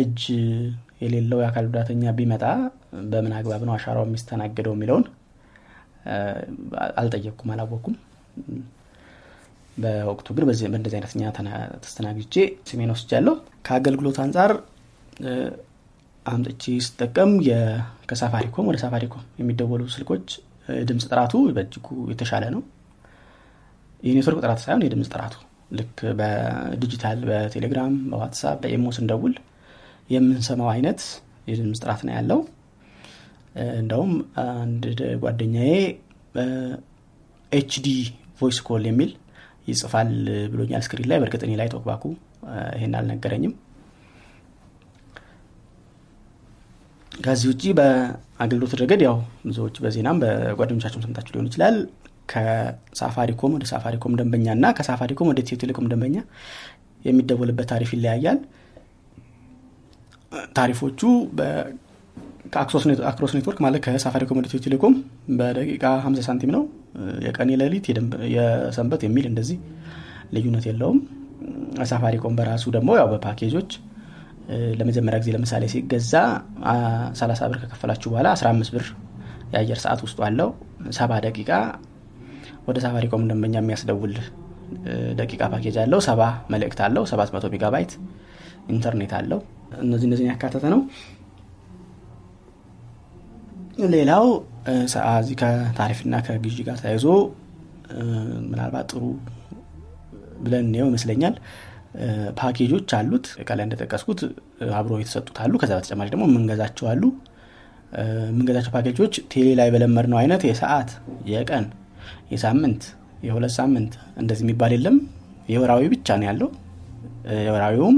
እጅ 0.00 0.20
የሌለው 1.02 1.38
የአካል 1.42 1.64
ጉዳተኛ 1.70 2.12
ቢመጣ 2.18 2.44
በምን 3.10 3.32
አግባብ 3.38 3.62
ነው 3.68 3.74
አሻራው 3.76 4.04
የሚስተናገደው 4.06 4.74
የሚለውን 4.76 5.04
አልጠየቅኩም 7.00 7.50
አላወቅኩም። 7.54 7.96
በወቅቱ 9.76 10.28
ግን 10.36 10.44
በእንደዚህ 10.46 10.96
አይነት 10.98 11.12
እኛ 11.16 11.24
ተስተናግጄ 11.82 12.34
ስሜን 12.70 12.92
ወስጃለሁ። 12.94 13.34
ከአገልግሎት 13.66 14.18
አንጻር 14.24 14.52
አምጥቼ 16.26 16.64
ስጠቀም 16.86 17.30
ከሳፋሪኮም 18.10 18.66
ወደ 18.70 18.78
ሳፋሪኮም 18.82 19.24
የሚደወሉ 19.40 19.82
ስልኮች 19.94 20.26
ድምፅ 20.88 21.04
ጥራቱ 21.10 21.34
በእጅጉ 21.56 21.86
የተሻለ 22.12 22.44
ነው። 22.54 22.62
የኔትወርክ 24.02 24.40
ጥራት 24.44 24.60
ሳይሆን 24.64 24.84
የድምፅ 24.86 25.08
ጥራቱ 25.14 25.34
ልክ 25.70 25.98
በዲጂታል 26.18 27.20
በቴሌግራም 27.28 27.94
በዋትሳፕ 28.10 28.56
በ 28.62 28.72
IMO 28.72 28.86
ስንደውል 28.96 29.34
የምንሰማው 30.10 30.68
አይነት 30.72 31.00
የድምፅ 31.50 31.80
ጥራት 31.82 32.00
ነው 32.06 32.12
ያለው። 32.16 32.40
እንደውም 33.76 34.12
አንድ 34.44 34.84
ጓደኛዬ 35.22 35.72
HD 37.52 37.88
voice 38.40 38.58
call 38.66 38.84
የሚል 38.88 39.10
ይጽፋል 39.68 40.10
ብሎኛል 40.52 40.82
screen 40.86 41.08
ላይ። 41.10 41.18
በእርግጥ 41.22 41.42
ላይ 41.60 41.68
TalkBack 41.74 41.98
ኡ 41.98 42.04
ይሄን 42.76 42.94
አልነገረኝም። 42.98 43.54
ከዚህ 47.12 47.46
ውጭ 47.50 47.64
በአገልግሎት 47.78 48.74
ረገድ 48.80 49.02
ያው 49.06 49.16
ብዙዎች 49.46 49.76
በዜናም 49.84 50.20
በጓደኞቻቸውን 50.22 51.04
ሰምታችሁ 51.06 51.32
ሊሆን 51.34 51.48
ይችላል 51.50 51.76
ከሳፋሪኮም 52.30 53.52
ወደ 53.56 53.64
ሳፋሪኮም 53.70 54.14
ደንበኛ 54.20 54.46
እና 54.56 54.66
ከሳፋሪኮም 54.78 55.28
ወደ 55.30 55.38
ኢትዮ 55.44 55.56
ቴሌኮም 55.62 55.86
ደንበኛ 55.92 56.16
የሚደወልበት 57.04 57.68
ታሪፍ 57.72 57.90
ይለያያል። 57.96 58.38
ታሪፎቹ 60.56 61.00
ከአክሮስ 62.52 62.84
ኔትወርክ 63.36 63.58
ማለት 63.64 63.80
ከሳፋሪኮም 63.86 64.38
ወደ 64.40 64.46
ኢትዮ 64.50 64.60
ቴሌኮም 64.66 64.94
በደቂቃ 65.38 65.84
50 66.02 66.24
ሳንቲም 66.28 66.52
ነው። 66.56 66.62
የቀን 67.26 67.50
የሌሊት 67.52 67.86
የሰንበት 68.34 69.02
የሚል 69.06 69.26
እንደዚህ 69.30 69.58
ልዩነት 70.36 70.64
የለውም። 70.70 70.98
ሳፋሪኮም 71.90 72.34
በራሱ 72.38 72.64
ደግሞ 72.76 72.90
ያው 72.98 73.08
በፓኬጆች 73.12 73.70
ለመጀመሪያ 74.78 75.18
ጊዜ 75.22 75.30
ለምሳሌ 75.34 75.64
ሲገዛ 75.72 76.12
30 77.20 77.50
ብር 77.50 77.58
ከከፈላችሁ 77.62 78.08
በኋላ 78.12 78.28
15 78.36 78.74
ብር 78.74 78.86
የአየር 79.52 79.78
ሰዓት 79.84 80.00
ውስጡ 80.06 80.18
አለው። 80.28 80.48
ሰባ 80.98 81.12
ደቂቃ 81.26 81.50
ወደ 82.68 82.78
ሳፋሪኮም 82.84 83.22
ደንበኛ 83.30 83.54
የሚያስደውል 83.60 84.14
ደቂቃ 85.18 85.42
ፓኬጅ 85.52 85.76
አለው። 85.82 86.00
ሰባ 86.06 86.20
መልእክት 86.52 86.80
አለው። 86.86 87.04
700 87.12 87.50
ሜጋባይት 87.54 87.92
ኢንተርኔት 88.74 89.12
አለው። 89.18 89.40
እነዚህ 89.84 90.06
እነዚህን 90.08 90.30
ያካተተ 90.32 90.64
ነው። 90.74 90.80
ሌላው 93.92 94.24
እዚህ 95.16 95.36
ከታሪፍና 95.40 96.14
ከግዢ 96.26 96.56
ጋር 96.68 96.76
ተያይዞ 96.82 97.06
ምናልባት 98.48 98.86
ጥሩ 98.92 99.02
ብለን 100.44 100.68
ው 100.76 100.88
ይመስለኛል። 100.90 101.34
ፓኬጆች 102.40 102.90
አሉት። 102.98 103.26
ከላይ 103.48 103.64
እንደጠቀስኩት 103.66 104.20
አብሮ 104.78 104.92
የተሰጡት 105.00 105.36
አሉ። 105.44 105.54
ከዛ 105.62 105.72
በተጨማሪ 105.78 106.08
ደግሞ 106.12 106.24
የምንገዛቸው 106.28 106.86
አሉ። 106.92 107.02
የምንገዛቸው 108.28 108.72
ፓኬጆች 108.76 109.14
ቴሌ 109.32 109.48
ላይ 109.60 109.68
በለመድ 109.74 110.06
ነው 110.12 110.18
አይነት 110.20 110.42
የሰዓት 110.48 110.90
የቀን 111.32 111.64
የሳምንት 112.32 112.82
የሁለት 113.26 113.54
ሳምንት 113.58 113.92
እንደዚህ 114.20 114.44
የሚባል 114.44 114.72
የለም። 114.76 114.96
የወራዊ 115.48 115.82
ብቻ 115.94 116.16
ነው 116.20 116.26
ያለው። 116.28 116.48
የወራዊውም 117.46 117.96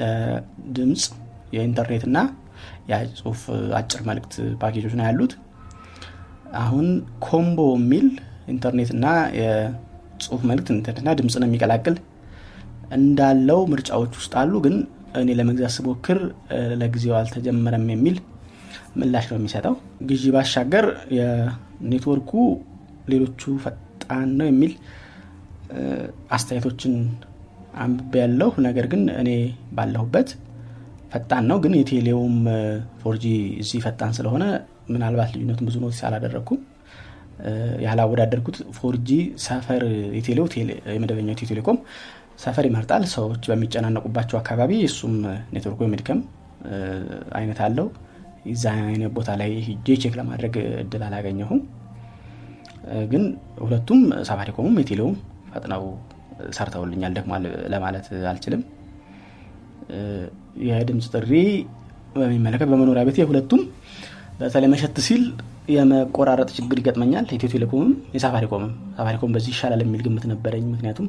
የድምፅ 0.00 1.02
የኢንተርኔት 1.54 2.04
እና 2.08 2.18
የጽሁፍ 2.90 3.40
አጭር 3.78 4.00
መልእክት 4.08 4.32
ፓኬጆች 4.62 4.94
ነው 4.98 5.04
ያሉት። 5.08 5.32
አሁን 6.60 6.86
ኮምቦ 7.26 7.58
የሚል 7.76 8.06
ኢንተርኔት 8.48 8.90
እና 8.96 9.06
የጽሁፍ 9.40 10.40
መልእክት 10.50 10.70
ኢንተርኔትና 10.74 11.10
ድምፅን 11.20 11.46
የሚቀላቅል 11.46 11.96
እንዳለው 12.96 13.60
ምርጫዎች 13.72 14.12
ውስጥ 14.20 14.32
አሉ። 14.40 14.52
ግን 14.64 14.76
እኔ 15.20 15.30
ለመግዛት 15.38 15.72
ስሞክር 15.76 16.18
ለጊዜው 16.80 17.14
አልተጀመረም 17.20 17.86
የሚል 17.94 18.16
ምላሽ 18.98 19.26
ነው 19.30 19.38
የሚሰጠው። 19.38 19.74
ግዢ 20.02 20.24
ባሻገር 20.34 20.86
የኔትወርኩ 21.18 22.32
ሌሎቹ 23.08 23.42
ፈጣን 23.64 24.28
ነው 24.38 24.46
የሚል 24.48 24.72
አስተያየቶችን 26.30 26.94
አንብቤ 27.80 28.12
ያለሁ 28.22 28.50
ነገር 28.66 28.86
ግን 28.92 29.02
እኔ 29.20 29.30
ባለሁበት 29.76 30.28
ፈጣን 31.12 31.44
ነው። 31.50 31.58
ግን 31.64 31.72
የቴሌውም 31.78 32.36
4G 33.02 33.24
እዚህ 33.62 33.80
ፈጣን 33.86 34.12
ስለሆነ 34.18 34.44
ምናልባት 34.90 35.30
ልዩነቱን 35.34 35.66
ብዙ 35.68 35.76
notice 35.84 36.00
አላደረግኩም። 36.08 36.60
ያላወዳደርኩት 37.84 38.56
4G 38.78 39.10
ሰፈር 39.44 39.82
የቴሌው 40.16 40.46
የመደበኛው 40.94 41.36
ቴሌኮም 41.42 41.78
ሰፈር 42.42 42.64
ይመርጣል። 42.68 43.02
ሰዎች 43.14 43.42
በሚጨናነቁባቸው 43.50 44.36
አካባቢ 44.40 44.72
እሱም 44.88 45.14
ኔትወርኩ 45.54 45.80
የመድከም 45.86 46.20
አይነት 47.38 47.58
አለው 47.66 47.86
እዛ 48.44 48.64
አይነት 48.84 49.12
ቦታ 49.16 49.30
ላይ 49.40 49.50
ሂጄ 49.66 49.96
check 50.02 50.14
ለማድረግ 50.20 50.54
እድል 50.82 51.02
አላገኘሁም። 51.06 51.60
ግን 53.10 53.24
ሁለቱም 53.64 54.00
ሳፋሪኮሙም 54.28 54.76
የቴሌውም 54.80 55.16
ፈጥነው 55.50 55.82
ሰርተውልኛል 56.56 57.12
ደክሟል 57.16 57.44
ለማለት 57.72 58.06
አልችልም። 58.30 58.62
የድምፅ 60.68 61.06
ጥሪ 61.14 61.32
በሚመለከት 62.14 62.68
በመኖሪያ 62.72 63.02
ቤት 63.08 63.18
የሁለቱም 63.20 63.62
በተለይ 64.40 64.68
መሸት 64.72 64.98
ሲል 65.06 65.22
የመቆራረጥ 65.74 66.48
ችግር 66.58 66.76
ይገጥመኛል። 66.80 67.26
ኢትዮ 67.30 67.48
ቴሌኮምም 67.52 67.90
የሳፋሪኮምም 68.14 68.70
ሳፋሪኮም 68.96 69.32
በዚህ 69.34 69.52
ይሻላል 69.54 69.82
የሚል 69.84 70.00
ግምት 70.06 70.24
ነበረኝ። 70.32 70.64
ምክንያቱም 70.72 71.06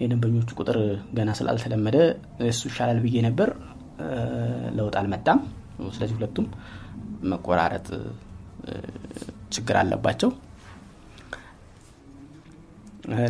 የደንበኞቹ 0.00 0.50
ቁጥር 0.60 0.78
ገና 1.16 1.30
ስላልተለመደ 1.38 1.96
እሱ 2.48 2.62
ይሻላል 2.70 3.00
ብዬ 3.04 3.16
ነበር። 3.26 3.48
ለውጥ 4.76 4.94
አልመጣም 5.00 5.40
ስለዚህ 5.88 6.14
ሁለቱም 6.18 6.46
መቆራረጥ 7.30 7.88
ችግር 9.54 9.76
አለባቸው። 9.80 10.30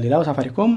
ሌላው 0.04 0.22
ሳፋሪኮም 0.28 0.72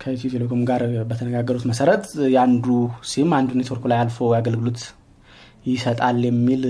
ከኢትዮ 0.00 0.28
ቴሌኮም 0.34 0.60
ጋር 0.68 0.80
በተነጋገሩት 1.10 1.64
መሰረት 1.70 2.04
የአንዱ 2.34 2.66
ሲም 3.10 3.30
አንዱ 3.38 3.50
ኔትወርክ 3.58 3.84
ላይ 3.90 3.98
አልፎ 4.02 4.28
አገልግሎት 4.38 4.80
ይሰጣል 5.68 6.20
የሚል 6.28 6.62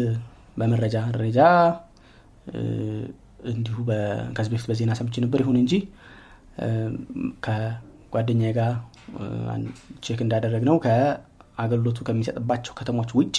በመረጃ 0.57 0.97
ደረጃ 1.17 1.41
እንዲሁ 3.51 3.77
ከዚህ 4.37 4.51
በፊት 4.53 4.67
በዜና 4.71 4.93
ሰምቼ 5.01 5.15
ነበር። 5.25 5.41
ይሁን 5.45 5.59
እንጂ 5.61 5.73
ከጓደኛ 7.47 8.43
ጋር 8.59 8.73
check 10.07 10.21
እንዳደረግ 10.25 10.63
ነው 10.69 10.77
ከአገልግሎቱ 11.59 11.99
ከሚሰጥባቸው 12.07 12.73
ከተሞች 12.79 13.11
ውጭ 13.19 13.37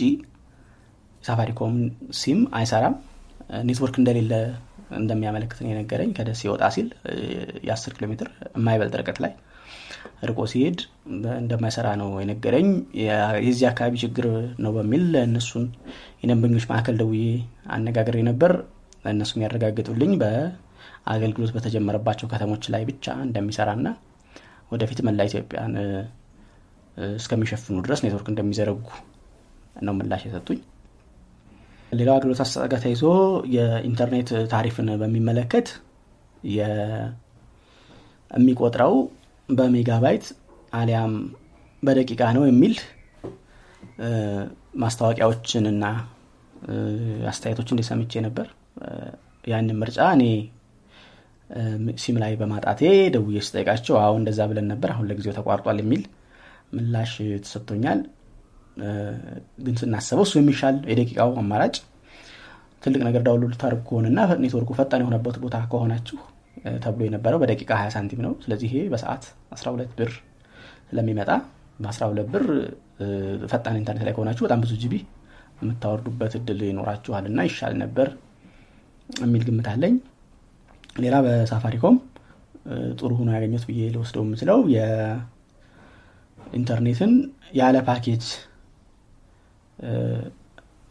ሳፋሪኮም 1.23 1.75
ሲም 2.19 2.39
አይሰራም። 2.57 2.95
ኔትወርክ 3.67 3.95
እንደሌለ 4.01 4.33
እንደሚያመለክት 4.99 5.59
ነው 5.63 5.69
የነገረኝ። 5.71 6.09
ከደስ 6.17 6.39
ይወጣ 6.45 6.63
ሲል 6.75 6.87
የ10 7.67 7.93
ኪሎ 7.95 8.05
ሜትር 8.11 8.27
የማይበልጥ 8.57 8.93
ርቀት 9.01 9.17
ላይ 9.23 9.33
ርቆ 10.29 10.39
ሲሄድ 10.51 10.79
እንደማይሰራ 11.37 11.87
ነው 12.01 12.09
የነገረኝ። 12.21 12.67
የዚህ 13.43 13.65
አካባቢ 13.71 13.95
ችግር 14.03 14.25
ነው 14.63 14.71
በሚል 14.77 15.05
እነሱን 15.23 15.65
የደንበኞች 16.23 16.65
ማዕከል 16.71 16.97
ደውዬ 17.01 17.23
አነጋግሬ 17.75 18.17
ነበር። 18.29 18.53
እነሱም 19.11 19.43
ያረጋግጡልኝ 19.45 20.13
በአገልግሎት 20.21 21.51
በተጀመረባቸው 21.55 22.29
ከተሞች 22.33 22.65
ላይ 22.73 22.83
ብቻ 22.89 23.05
እንደሚሰራ 23.27 23.69
ና 23.79 23.89
ወደፊት 24.71 24.99
መላ 25.07 25.19
ኢትዮጵያን 25.29 25.75
እስከሚሸፍኑ 27.15 27.75
ድረስ 27.85 27.99
ኔትወርክ 28.03 28.27
እንደሚዘረጉ 28.31 28.79
ነው 29.81 29.93
ምላሽ 29.97 30.23
የሰጡኝ። 30.27 30.59
ሌላው 31.91 32.13
አገልግሎት 32.15 32.41
አሰጣጥ 32.43 32.67
ጋር 32.71 32.79
ተይዞ 32.83 33.03
የኢንተርኔት 33.55 34.29
ታሪፍን 34.53 34.89
በሚመለከት 35.01 35.67
የሚቆጥረው 38.31 38.93
በሜጋባይት 39.49 40.25
አሊያም 40.79 41.13
በደቂቃ 41.83 42.21
ነው 42.35 42.43
የሚል 42.47 42.73
ማስታወቂያዎችንና 44.83 45.85
አስተያየቶችን 47.31 47.75
እንዲሰምቼ 47.75 48.21
ነበር። 48.27 48.47
ያንን 49.51 49.77
ምርጫ 49.81 49.99
እኔ 50.15 50.23
ሲም 52.03 52.17
ላይ 52.23 52.33
በማጣቴ 52.39 52.81
ደውዬ 53.13 53.37
ስጠይቃቸው 53.45 53.95
አዎ 54.01 54.13
እንደዛ 54.19 54.39
ብለን 54.49 54.67
ነበር 54.71 54.89
አሁን 54.93 55.07
ለጊዜው 55.09 55.33
ተቋርጧል 55.37 55.77
የሚል 55.81 56.01
ምላሽ 56.73 57.13
ተሰጥቶኛል። 57.43 57.99
ግን 59.63 59.75
ስናስበው 59.79 60.25
እሱ 60.25 60.33
የሚሻል 60.39 60.75
የደቂቃው 60.91 61.31
አማራጭ 61.41 61.75
ትልቅ 62.83 63.01
ነገር 63.07 63.21
download 63.25 63.51
ልታደርጉ 63.53 63.81
ከሆነና 63.89 64.19
ኔትወርኩ 64.43 64.71
ፈጣን 64.77 65.01
የሆነበት 65.03 65.37
ቦታ 65.43 65.55
ከሆናችሁ 65.71 66.17
ተብሎ 66.83 67.01
የነበረው 67.07 67.39
በደቂቃ 67.41 67.69
20 67.77 67.93
ሳንቲም 67.95 68.21
ነው። 68.25 68.33
ስለዚህ 68.43 68.67
ይሄ 68.69 68.83
በሰዓት 68.93 69.23
12 69.55 69.91
ብር 69.99 70.11
ስለሚመጣ 70.89 71.29
በ12 71.79 72.31
ብር 72.33 72.45
ፈጣን 73.51 73.75
ኢንተርኔት 73.81 74.05
ላይ 74.07 74.13
ከሆናችሁ 74.15 74.43
በጣም 74.47 74.61
ብዙ 74.63 74.73
GB 74.81 74.95
የምታወርዱበት 75.61 76.33
እድል 76.39 76.61
ይኖራችኋል 76.69 77.25
እና 77.29 77.39
ይሻል 77.47 77.73
ነበር 77.83 78.07
የሚል 79.09 79.43
ግምት 79.47 79.67
አለኝ። 79.71 79.95
ሌላ 81.03 81.15
በሳፋሪኮም 81.25 81.95
ጥሩ 82.99 83.11
ሆኖ 83.19 83.29
ያገኘት 83.37 83.63
ብዬ 83.69 83.81
ልወስደው 83.93 84.23
የምችለው 84.25 84.59
የኢንተርኔትን 86.49 87.11
ያለ 87.53 87.77
ፓኬጅ 87.87 88.23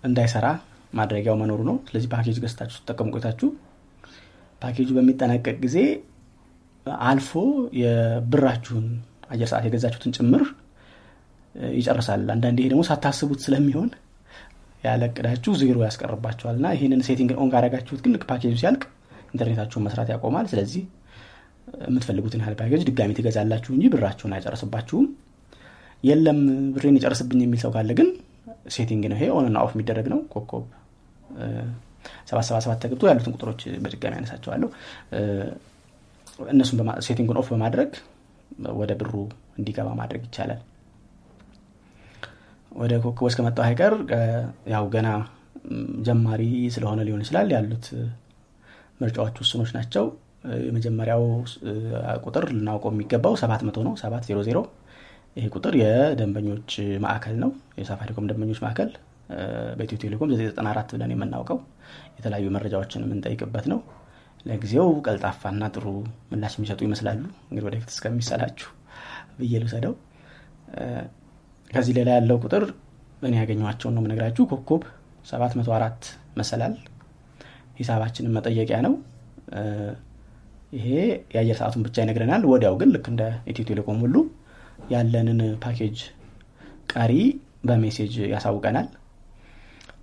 እንዳይሰራ 0.04 0.46
ማድረጊያው 0.92 1.36
መኖሩ 1.40 1.60
ነው። 1.70 1.76
ስለዚህ 1.88 2.08
ፓኬጅ 2.12 2.36
ገዝታችሁ 2.44 2.76
ስትጠቀሙ 2.78 3.08
ቆይታችሁ 3.14 3.48
ፓኬጁ 4.62 4.88
በሚጠናቀቅ 4.96 5.56
ጊዜ 5.64 5.76
አልፎ 7.06 7.32
የብራችሁን 7.80 8.86
አየር 9.30 9.48
ሰዓት 9.50 9.64
የገዛችሁትን 9.68 10.12
ጭምር 10.16 10.42
ይጨርሳል። 11.74 12.22
አንዳንድ 12.34 12.58
ይሄ 12.60 12.68
ደግሞ 12.72 12.82
ሳታስቡት 12.88 13.40
ስለሚሆን 13.46 13.90
ያለቅዳችሁ 14.84 15.52
ዜሮ 15.60 15.78
ያስቀርባቸዋል 15.86 16.56
እና 16.60 16.66
ይህንን 16.76 17.00
setting 17.06 17.30
on 17.42 17.50
ካረጋችሁት 17.54 18.00
ግን 18.04 18.12
ፓኬጁ 18.24 18.52
ሲያልቅ 18.60 18.82
ኢንተርኔታችሁን 19.32 19.84
መስራት 19.86 20.08
ያቆማል። 20.14 20.46
ስለዚህ 20.52 20.82
የምትፈልጉትን 21.86 22.42
ያህል 22.42 22.54
ፓኬጅ 22.60 22.82
ድጋሚ 22.88 23.12
ትገዛላችሁ 23.18 23.70
እንጂ 23.76 23.86
ብራችሁን 23.94 24.34
አይጨርስባችሁም 24.36 25.06
የለም 26.04 26.40
ብሬን 26.74 26.96
ይጨርስብኝ 26.98 27.40
የሚል 27.44 27.60
ሰው 27.62 27.70
ካለ 27.74 27.90
ግን 27.98 28.08
setting 28.74 29.04
ነው። 29.10 29.16
ይሄ 29.18 29.26
on 29.36 29.45
ና 29.45 29.58
off 29.64 29.72
የሚደረግ 29.74 30.06
ነው። 30.12 30.20
ኮኮብ 30.32 30.64
ሰባት 32.30 32.44
ሰባት 32.48 32.62
ሰባት 32.64 32.78
ተገብቶ 32.82 33.04
ያሉትን 33.10 33.34
ቁጥሮች 33.36 33.60
በድጋሚ 33.84 34.12
ያነሳቸዋለሁ 34.18 34.68
እነሱን 36.48 36.78
setting 37.06 37.27
ኡን 37.27 37.38
off 37.40 37.48
በማድረግ 37.52 37.90
ወደ 38.80 38.92
ብሩ 39.00 39.12
እንዲገባ 39.58 39.88
ማድረግ 40.00 40.22
ይቻላል። 40.28 40.60
ወደ 42.72 42.92
ኮከቦ 43.04 43.26
እስከመጣው 43.30 43.64
አይቀር 43.66 43.94
ያው 44.72 44.84
ገና 44.94 45.08
ጀማሪ 46.06 46.42
ስለሆነ 46.74 47.00
ሊሆን 47.06 47.22
ይችላል። 47.24 47.48
ያሉት 47.54 47.86
ምርጫዎች 49.00 49.36
ውስኖች 49.42 49.70
ናቸው። 49.76 50.04
የመጀመሪያው 50.66 51.22
ቁጥር 52.24 52.44
ልናውቀው 52.52 52.92
የሚገባው 52.94 53.34
ሰባት 53.42 53.62
መቶ 53.68 53.78
ነው። 53.86 53.94
ሰባት 54.02 54.24
ዜሮ 54.28 54.38
ዜሮ 54.48 54.58
ይሄ 55.38 55.46
ቁጥር 55.54 55.74
የደንበኞች 55.80 56.70
ማዕከል 57.04 57.36
ነው። 57.42 57.50
የሳፋሪኮም 57.80 58.26
ደንበኞች 58.30 58.60
ማዕከል። 58.64 58.90
በኢትዮ 59.78 59.98
ቴሌኮም 60.02 60.28
994 60.32 60.92
ብለን 60.94 61.10
የምናውቀው 61.14 61.58
የተለያዩ 62.16 62.46
መረጃዎችን 62.54 63.04
የምንጠይቅበት 63.06 63.66
ነው። 63.72 63.80
ለጊዜው 64.46 64.88
ቀልጣፋና 65.06 65.64
ጥሩ 65.74 65.86
ምላሽ 66.30 66.54
የሚሰጡ 66.58 66.80
ይመስላሉ። 66.86 67.20
እንግዲህ 67.48 67.66
ወደፊት 67.68 67.90
እስከሚሰላችሁ 67.94 68.68
ብዬ 69.38 69.60
ልውሰደው። 69.62 69.94
ከዚህ 71.70 71.92
ሌላ 71.98 72.08
ያለው 72.18 72.38
ቁጥር 72.44 72.64
እኔ 73.22 73.34
ያገኘኋቸውን 73.40 73.94
ነው 73.96 74.02
የምነግራችሁ። 74.02 74.44
ኮኮብ 74.52 74.82
704 75.30 76.08
መሰላል። 76.38 76.74
ሂሳባችንን 77.78 78.34
መጠየቂያ 78.36 78.78
ነው። 78.86 78.94
ይሄ 80.76 80.88
የአየር 81.34 81.56
ሰዓቱን 81.60 81.82
ብቻ 81.86 81.96
ይነግረናል። 82.04 82.42
ወዲያው 82.50 82.74
ግን 82.80 82.90
ልክ 82.94 83.06
እንደ 83.12 83.22
ኢትዮ 83.50 83.64
ቴሌኮም 83.70 84.00
ሁሉ 84.04 84.16
ያለንን 84.88 85.40
ፓኬጅ 85.64 85.98
ቀሪ 86.92 87.12
በ 87.68 87.78
message 87.78 88.14
ያሳውቀናል። 88.32 88.86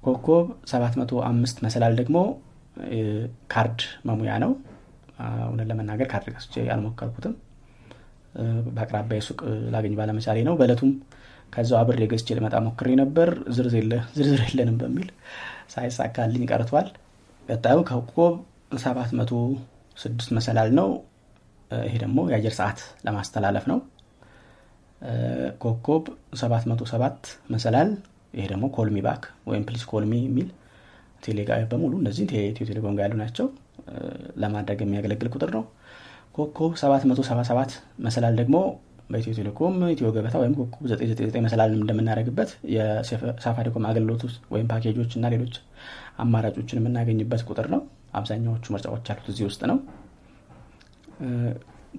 ኮኮብ 0.05 0.47
705 0.71 1.63
መሰላል 1.65 1.93
ደግሞ 1.99 2.17
ካርድ 3.53 3.79
መሙያ 4.07 4.33
ነው። 4.43 4.51
እውነት 5.45 5.67
ለመናገር 5.69 6.07
ካርድ 6.11 6.27
ገዝቼ 6.35 6.63
አልሞከርኩትም። 6.73 7.33
በአቅራቢያ 8.75 9.19
ሱቅ 9.27 9.39
ላገኝ 9.73 9.93
ባለመቻሌ 9.99 10.37
ነው። 10.47 10.55
በእለቱም 10.59 10.91
ከዛው 11.53 11.77
አብሬ 11.81 12.05
ገዝቼ 12.11 12.37
ልመጣ 12.37 12.55
ሞክሬ 12.65 12.89
ነበር። 13.01 13.29
ዝርዝር 13.55 14.41
የለንም 14.47 14.77
በሚል 14.81 15.07
ሳይሳካልኝ 15.73 16.43
ቀርቷል። 16.51 16.87
ቀጣዩ 17.49 17.77
ኮኮብ 17.89 18.33
706 18.79 20.31
መሰላል 20.37 20.69
ነው። 20.79 20.89
ይሄ 21.71 21.95
ደግሞ 22.01 22.19
የአየር 22.31 22.53
ሰዓት 22.59 22.79
ለማስተላለፍ 23.05 23.65
ነው 23.71 23.77
ኮኮብ 25.63 26.03
707 26.39 27.25
መሰላል። 27.49 27.89
ይሄ 28.33 28.45
ደግሞ 28.51 28.65
call 28.75 28.90
me 28.90 28.97
back 29.05 29.23
ወይም 29.49 29.63
please 29.67 29.83
call 29.91 30.06
me 30.06 30.13
የሚል 30.23 30.47
ቴሌጋ 31.23 31.51
በሙሉ 31.71 31.93
እነዚህ 32.01 32.23
ኢትዮ 32.43 32.65
ቴሌኮም 32.69 32.95
ጋር 32.97 33.05
ያሉ 33.05 33.15
ናቸው። 33.21 33.45
ለማድረግ 34.43 34.79
የሚያገለግል 34.83 35.29
ቁጥር 35.33 35.49
ነው። 35.57 35.63
ኮኮብ 36.35 36.71
777 36.79 37.73
መሰላል 38.05 38.33
ደግሞ 38.41 38.55
በኢትዮ 39.09 39.33
ቴሌኮም 39.39 39.75
ኢትዮ 39.91 40.07
ገበታ 40.15 40.35
ወይም 40.41 40.53
ኮኮብ 40.59 40.83
999 40.87 41.43
መሰላል 41.45 41.71
እንደምናደረግበት 41.75 42.49
የሳፋሪኮም 42.75 43.85
አገልግሎት 43.89 44.23
ወይም 44.53 44.67
ፓኬጆች 44.71 45.11
እና 45.19 45.29
ሌሎች 45.33 45.55
አማራጮችን 46.19 46.79
የምናገኝበት 46.81 47.43
ቁጥር 47.49 47.67
ነው። 47.75 47.81
አብዛኛዎቹ 48.13 48.65
ምርጫዎች 48.75 49.09
ያሉት 49.11 49.27
እዚህ 49.33 49.45
ውስጥ 49.49 49.61
ነው። 49.71 49.77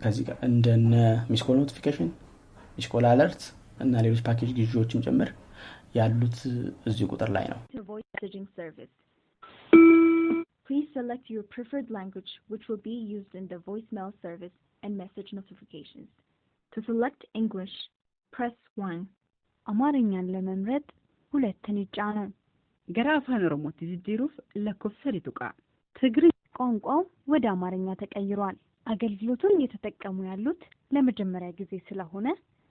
ከዚህ 0.02 0.24
እንደነ 0.48 0.94
missed 1.30 1.46
call 1.46 1.56
notification 1.60 2.08
missed 2.76 2.94
call 2.94 3.06
alert 3.10 3.42
እና 3.84 4.02
ሌሎች 4.06 4.22
ፓኬጅ 4.28 4.50
ግዢዎችም 4.58 5.02
ጭምር 5.06 5.30
ያሉት 5.98 6.38
እዚህ 6.90 7.04
ቁጥር 7.14 7.30
ላይ 7.36 7.46
ነው 7.52 7.60
voice 7.90 8.06
messaging 8.16 8.46
service. 8.58 8.92
Please 10.66 10.88
select 10.92 11.26
your 11.34 11.44
preferred 11.54 11.88
language, 11.90 12.30
which 12.52 12.64
will 12.68 12.82
be 12.84 12.96
used 13.16 13.34
in 13.34 13.44
the 13.46 13.58
voicemail 13.68 14.10
service 14.24 14.56
and 14.82 14.92
message 14.96 15.30
notifications. 15.32 16.08
To 16.72 16.78
select 16.82 17.20
English, 17.34 17.74
press 18.32 18.56
1. 18.86 18.98
አማርኛን 19.66 20.26
ለመምረጥ 20.34 20.86
ሁለትን 21.32 21.76
ይጫኑ 21.82 22.18
gara 22.88 23.12
afaan 23.20 23.44
oromootti 23.46 23.84
jijjiiruuf 23.92 24.34
lakkoofsa 24.66 25.20
tuqaa 25.26 25.48
ትግርኛ 25.96 26.32
ቋንቋው 26.58 27.00
ወደ 27.32 27.44
አማርኛ 27.54 27.88
ተቀይሯል 28.02 28.56
አገልግሎቱን 28.86 29.54
እየተጠቀሙ 29.56 30.16
ያሉት 30.30 30.60
ለመጀመሪያ 30.96 31.48
ጊዜ 31.60 31.72
ስለሆነ 31.88 32.26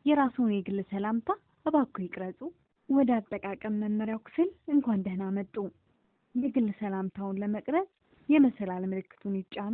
የራስዎን 0.06 0.52
የግል 0.54 0.80
ሰላምታ 0.90 1.30
እባክዎ 1.66 2.02
ይቅረጹ። 2.06 2.40
ወደ 2.90 3.12
አጠቃቀም 3.18 3.80
መመሪያው 3.84 4.20
ክፍል 4.28 4.50
እንኳን 4.74 5.04
ደህና 5.06 5.24
መጡ። 5.38 5.56
የግል 6.36 6.68
ሰላምታውን 6.80 7.40
ለመቅረጽ 7.42 7.88
የመሰላል 8.30 8.84
ምልክቱን 8.92 9.36
ይጫኑ 9.40 9.74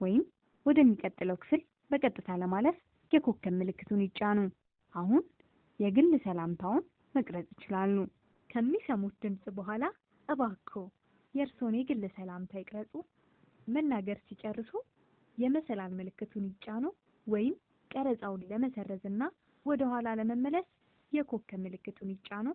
ወይም 0.00 0.22
ወደሚቀጥለው 0.66 1.36
ክፍል 1.42 1.60
በቀጥታ 1.90 2.30
ለማለፍ 2.42 2.76
የኮከብ 3.12 3.54
ምልክቱን 3.60 4.00
ይጫኑ። 4.06 4.38
አሁን 4.94 5.22
የግል 5.80 6.10
ሰላምታውን 6.24 6.84
መቅረጽ 7.14 7.46
ይችላሉ። 7.54 7.96
ከሚሰሙት 8.50 9.14
ድምፅ 9.24 9.44
በኋላ 9.58 9.84
እባክዎ 10.28 10.82
የእርስዎን 11.34 11.74
የግል 11.78 12.04
ሰላምታ 12.16 12.52
ይቅረጹ። 12.60 12.92
መናገር 13.66 14.18
ሲጨርሱ 14.26 14.70
የመሰላል 15.38 15.92
ምልክቱን 15.98 16.46
ይጫኑ 16.52 16.84
ወይም 17.26 17.54
ቀረጻውን 17.90 18.42
ለመሰረዝና 18.50 19.22
ወደ 19.66 19.82
ኋላ 19.90 20.08
ለመመለስ 20.18 20.66
የኮከብ 21.12 21.60
ምልክቱን 21.64 22.10
ይጫኑ። 22.14 22.46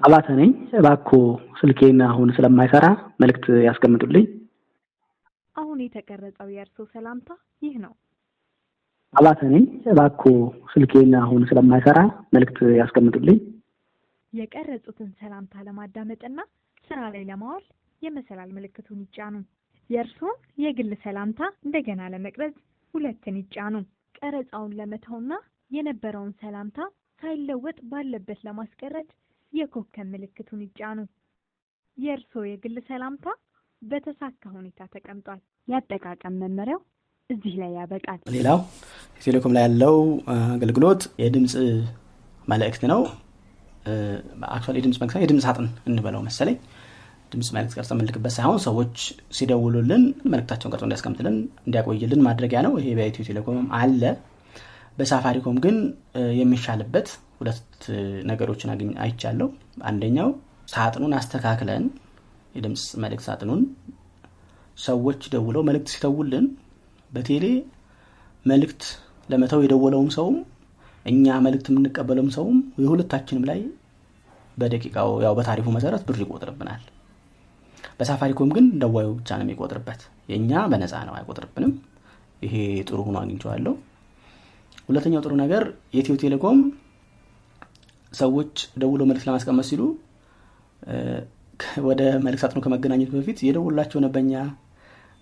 አባተ 0.00 0.26
ነኝ። 0.38 0.50
እባክዎ 0.78 1.20
ስልኬን 1.58 2.00
አሁን 2.06 2.28
ስለማይሰራ 2.36 2.86
መልእክት 3.22 3.46
ያስቀምጡልኝ። 3.66 4.24
አሁን 5.56 5.78
የተቀረጸው 5.84 6.48
የእርስዎ 6.54 6.84
ሰላምታ 6.94 7.28
ይህ 7.62 7.74
ነው። 7.84 7.92
አባተ 9.14 9.40
ነኝ። 9.52 9.64
እባክዎ 9.92 10.32
ስልኬን 10.72 11.12
አሁን 11.20 11.42
ስለማይሰራ 11.50 11.98
መልእክት 12.34 12.58
ያስቀምጡልኝ። 12.80 13.38
የቀረጹትን 14.32 15.10
ሰላምታ 15.20 15.62
ለማዳመጥና 15.66 16.38
ስራ 16.88 17.00
ላይ 17.12 17.22
ለማዋል 17.28 17.64
የመሰላል 18.02 18.50
ምልክቱን 18.56 19.02
ይጫኑ። 19.04 19.34
የእርስዎን 19.90 20.36
የግል 20.62 20.90
ሰላምታ 21.04 21.40
እንደገና 21.66 22.02
ለመቅረጽ 22.12 22.54
ሁለትን 22.94 23.36
ይጫኑ 23.40 23.74
ቀረጻውን 24.24 24.72
ለመተውና 24.78 25.32
የነበረውን 25.70 26.32
ሰላምታ 26.40 26.78
ሳይለወጥ 27.20 27.78
ባለበት 27.90 28.40
ለማስቀረት 28.46 29.10
የኮከብ 29.52 30.06
ምልክቱን 30.12 30.60
ይጫኑ። 30.64 30.98
የእርስዎ 31.98 32.42
የግል 32.46 32.76
ሰላምታ 32.88 33.26
በተሳካ 33.82 34.42
ሁኔታ 34.54 34.80
ተቀምጧል። 34.94 35.40
የአጠቃቀም 35.68 36.38
መመሪያው 36.42 36.80
እዚህ 37.30 37.54
ላይ 37.60 37.70
ያበቃል። 37.78 38.18
ሌላው 38.34 38.58
ቴሌኮም 39.22 39.54
ላይ 39.56 39.62
ያለው 39.66 39.96
አገልግሎት 40.54 41.02
የድምፅ 41.22 41.54
መልእክት 42.48 42.82
ነው። 42.92 43.00
አክቹዋሊ 44.48 44.76
የድምፅ 44.80 44.98
መልክት 45.02 45.22
የድምፅ 45.22 45.44
ሳጥን 45.46 45.68
እንበለው 45.88 46.22
መሰለኝ 46.26 46.56
ድምፅ 47.34 47.48
መልክት 47.56 47.74
ቀርጸ 47.76 47.92
ምልክበት 47.98 48.32
ሳይሆን 48.36 48.58
ሰዎች 48.64 48.96
ሲደውሉልን 49.36 50.02
መልክታቸውን 50.32 50.72
ቀርጾ 50.72 50.84
እንዲያስቀምጥልን 50.86 51.36
እንዲያቆይልን 51.64 52.22
ማድረጊያ 52.26 52.60
ነው። 52.66 52.72
ይሄ 52.80 52.88
በኢትዮ 52.98 53.24
ቴሌኮም 53.28 53.68
አለ። 53.78 54.02
በሳፋሪኮም 54.98 55.56
ግን 55.64 55.76
የሚሻልበት 56.40 57.08
ሁለት 57.38 57.80
ነገሮችን 58.30 58.72
አግኝ 58.74 58.90
አይቻለሁ። 59.04 59.48
አንደኛው 59.88 60.28
ሳጥኑን 60.74 61.14
አስተካክለን 61.18 61.84
የድምፅ 62.54 62.84
መልእክት 63.02 63.24
ሳጥኑን 63.28 63.62
ሰዎች 64.78 65.22
ደውለው 65.32 65.62
መልእክት 65.68 65.88
ሲተውልን 65.94 66.46
በቴሌ 67.10 67.46
መልእክት 68.46 68.82
ለመተው 69.28 69.60
የደወለውም 69.64 70.10
ሰውም 70.16 70.36
እኛ 71.06 71.34
መልእክት 71.44 71.66
የምንቀበለውም 71.70 72.30
ሰውም 72.36 72.58
የሁለታችንም 72.82 73.46
ላይ 73.50 73.60
በደቂቃው 74.56 75.10
ያው 75.24 75.32
በታሪፉ 75.38 75.68
መሰረት 75.76 76.02
ብር 76.08 76.18
ይቆጥርብናል 76.22 76.82
በሳፋሪኮም 77.98 78.50
ግን 78.56 78.66
ደዋዩ 78.82 79.08
ብቻ 79.18 79.30
ነው 79.38 79.44
የሚቆጥርበት። 79.46 80.00
የእኛ 80.30 80.62
በነፃ 80.72 80.94
ነው 81.08 81.14
አይቆጥርብንም። 81.18 81.72
ይሄ 82.44 82.54
ጥሩ 82.88 82.98
ሆኖ 83.06 83.16
አግኝቸዋለሁ 83.22 83.74
ሁለተኛው 84.88 85.20
ጥሩ 85.24 85.32
ነገር 85.42 85.62
የኢትዮ 85.94 86.14
ቴሌኮም 86.22 86.58
ሰዎች 88.12 88.52
ደውሎ 88.80 89.02
መልክት 89.10 89.24
ለማስቀመጥ 89.28 89.64
ሲሉ 89.70 89.82
ወደ 91.86 92.02
መልክ 92.24 92.38
ሳጥኑ 92.42 92.58
ከመገናኘቱ 92.64 93.10
በፊት 93.16 93.38
የደውላቸው 93.46 93.98
ነበኛ 94.04 94.32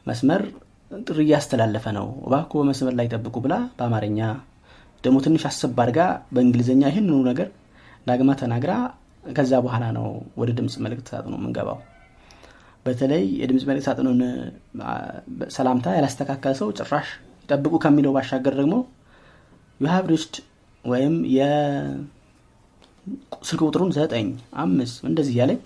መስመር 0.06 0.42
ጥሪ 0.90 1.18
እያስተላለፈ 1.26 1.84
ነው። 1.98 2.06
እባክዎ 2.26 2.58
በመስመር 2.62 2.94
ላይ 2.98 3.06
ጠብቁ 3.12 3.36
ብላ 3.44 3.54
በአማርኛ 3.76 4.20
ደግሞ 5.04 5.16
ትንሽ 5.26 5.44
አሰብ 5.48 5.78
አድርጋ 5.84 6.00
በእንግሊዝኛ 6.34 6.82
ይህንኑ 6.90 7.20
ነገር 7.30 7.48
ዳግማ 8.06 8.30
ተናግራ 8.40 8.72
ከዛ 9.30 9.52
በኋላ 9.64 9.84
ነው 9.96 10.06
ወደ 10.40 10.50
ድምፅ 10.58 10.74
መልእክት 10.84 11.08
ሳጥኑ 11.12 11.34
የምንገባው 11.38 11.78
በተለይ 12.86 13.22
የድምፅ 13.40 13.64
መልእክት 13.68 13.86
ሳጥኑን 13.88 14.20
ሰላምታ 15.56 15.86
ያላስተካከለ 15.96 16.52
ሰው 16.60 16.68
ጭራሽ 16.78 17.08
ይጠብቁ 17.44 17.74
ከሚለው 17.84 18.12
ባሻገር 18.16 18.54
ደግሞ 18.60 18.74
you 19.80 19.90
have 19.90 20.04
reached 20.12 20.34
ወይም 20.84 21.14
የስልክ 21.36 21.60
ቁጥሩን 23.66 23.90
ዘጠኝ 23.96 24.26
አምስት 24.62 24.96
እንደዚህ 25.08 25.34
እያለች 25.36 25.64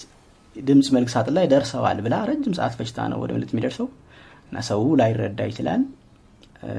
ድምፅ 0.57 0.89
መልክ 0.97 1.09
ሳጥን 1.15 1.35
ላይ 1.39 1.47
ደርሰዋል 1.53 1.99
ብላ 2.05 2.15
ረጅም 2.29 2.55
ሰዓት 2.59 2.75
ፈጅታ 2.79 2.99
ነው 3.13 3.19
ወደ 3.23 3.31
መልእክት 3.37 3.53
የሚደርሰው። 3.55 3.89
እና 4.49 4.59
ሰው 4.69 4.83
ላይረዳ 5.01 5.41
ይችላል። 5.51 5.83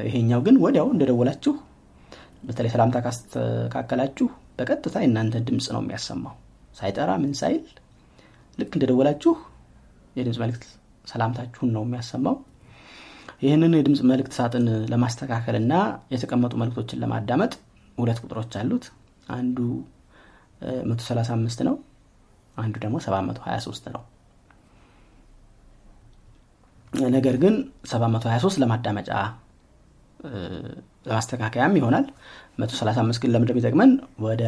ይሄኛው 0.08 0.42
ግን 0.46 0.56
ወዲያው 0.64 0.88
እንደደወላችሁ 0.94 1.54
በተለይ 2.48 2.72
ሰላምታ 2.74 2.98
ካስተካከላችሁ 3.06 4.28
በቀጥታ 4.58 4.96
የእናንተ 5.04 5.36
ድምፅ 5.48 5.68
ነው 5.76 5.82
የሚያሰማው። 5.84 6.36
ሳይጠራ 6.76 7.12
ምን 7.22 7.34
ሳይል 7.40 7.62
ልክ 8.58 8.72
እንደደወላችሁ 8.78 9.34
የድምፅ 10.18 10.38
መልክት 10.44 10.64
ሰላምታችሁን 11.08 11.70
ነው 11.76 11.84
የሚያሰማው። 11.86 12.36
ይህንን 13.44 13.74
የድምፅ 13.78 14.00
መልእክት 14.10 14.34
ሳጥን 14.38 14.64
ለማስተካከል 14.92 15.56
እና 15.60 15.74
የተቀመጡ 16.14 16.54
መልክቶችን 16.62 17.02
ለማዳመጥ 17.04 17.54
ሁለት 17.98 18.20
ቁጥሮች 18.24 18.54
አሉት። 18.62 18.86
አንዱ 19.30 19.58
135 20.90 21.62
ነው። 21.68 21.76
አንዱ 22.58 22.76
ደግሞ 22.84 22.98
723 23.06 23.90
ነው። 23.96 24.04
ነገር 27.14 27.36
ግን 27.44 27.56
723 27.92 28.62
ለማዳመጫ 28.64 29.10
ለማስተካከያም 31.08 31.76
ይሆናል። 31.80 32.06
135 32.60 33.22
ግን 33.24 33.32
ለምንድን 33.34 33.54
የሚጠቅመን? 33.56 33.92
ወደ 34.24 34.44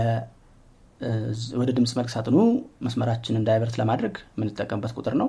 ድምፅ 1.71 1.91
መልእክት 1.97 2.09
ሳጥኑ 2.13 2.37
መስመራችንን 2.81 3.45
divert 3.49 3.75
ለማድረግ 3.81 4.15
የምንጠቀምበት 4.33 4.93
ቁጥር 4.97 5.13
ነው 5.21 5.27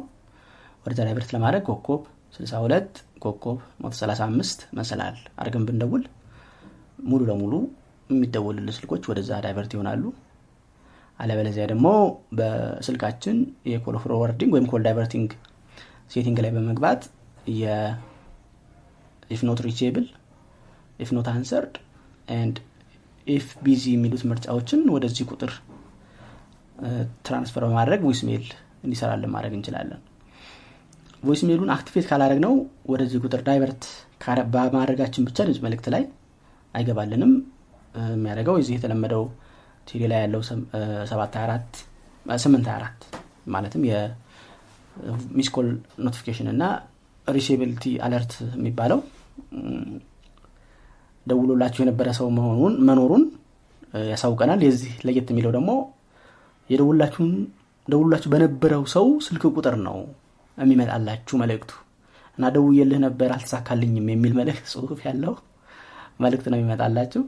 ወደ 0.84 0.92
divert 1.00 1.30
ለማድረግ 1.34 1.62
ኮኮብ 1.68 2.02
62 2.34 2.90
ኮኮብ 3.24 3.56
135 3.84 4.64
መሰላል። 4.78 5.16
አድርገን 5.40 5.64
ብንደውል 5.68 6.04
ሙሉ 7.04 7.20
ለሙሉ 7.30 7.52
የሚደወልልን 8.10 8.74
ስልኮች 8.76 9.02
ወደዛ 9.10 9.30
divert 9.44 9.72
ይሆናሉ። 9.76 10.02
አለበለዚያ 11.20 11.64
ደግሞ 11.72 11.86
በስልካችን 12.38 13.36
የ 13.72 13.80
call 13.80 13.96
forwarding 14.04 14.52
ወይም 14.56 14.66
call 14.72 14.82
diverting 14.86 15.30
setting 16.14 16.38
ላይ 16.44 16.52
በመግባት 16.56 17.02
if 19.30 19.42
not 19.48 19.60
reachable 19.66 20.06
if 20.98 21.10
not 21.16 21.28
answered 21.32 21.74
and 22.36 22.56
if 23.26 23.46
busy 23.64 23.84
የሚሉት 23.94 24.22
ምርጫዎችን 24.30 24.80
ወደዚህ 24.94 25.26
ቁጥር 25.32 25.52
transfer 27.26 27.64
በማድረግ 27.66 28.00
voice 28.06 28.20
mail 28.28 28.44
እንዲሰራልን 28.84 29.32
ማድረግ 29.34 29.54
እንችላለን 29.58 30.00
voice 31.22 31.40
mailኡን 31.48 31.70
activate 31.74 32.06
ካላደረግ 32.10 32.38
ነው 32.44 32.52
ወደዚህ 32.92 33.22
ቁጥር 33.24 33.40
divert 33.48 33.82
በማድረጋችን 34.54 35.26
ብቻ 35.28 35.38
ድምፅ 35.46 35.58
መልእክት 35.64 35.86
ላይ 35.94 36.02
አይገባልንም። 36.74 37.32
የሚያደርገው 38.10 38.56
እዚህ 38.60 38.74
የተለመደው 38.76 39.24
ቴሌ 39.86 40.02
ላይ 40.12 40.20
ያለው 40.24 40.42
824 40.44 43.08
ማለትም 43.54 43.82
የ 43.90 44.20
missed 44.20 45.09
call 45.09 45.68
notification 46.06 46.48
እና 46.52 46.62
reachability 47.26 47.84
alert 48.06 48.32
የሚባለው 48.56 49.00
ደውሎላችሁ 51.26 51.80
የነበረ 51.84 52.08
ሰው 52.18 52.28
መሆኑን 52.38 52.74
መኖሩን 52.88 53.24
ያሳውቀናል። 54.10 54.60
የዚህ 54.66 54.92
ለየት 55.06 55.28
የሚለው 55.32 55.52
ደግሞ 55.56 55.70
የደውላችሁን 56.70 57.30
ደውላችሁ 57.88 58.28
በነበረው 58.34 58.82
ሰው 58.94 59.06
ስልክ 59.26 59.44
ቁጥር 59.52 59.76
ነው 59.86 59.96
የሚመጣላችሁ 60.60 61.36
መልእክቱ 61.42 61.70
እና 62.38 62.48
ደውዬልህ 62.54 62.98
ነበር 63.04 63.30
አልተሳካልኝም 63.34 64.06
የሚል 64.12 64.32
መልእክት 64.38 64.66
ጽሁፍ 64.72 65.00
ያለው 65.06 65.34
መልእክት 66.24 66.46
ነው 66.52 66.58
የሚመጣላችሁ። 66.58 67.22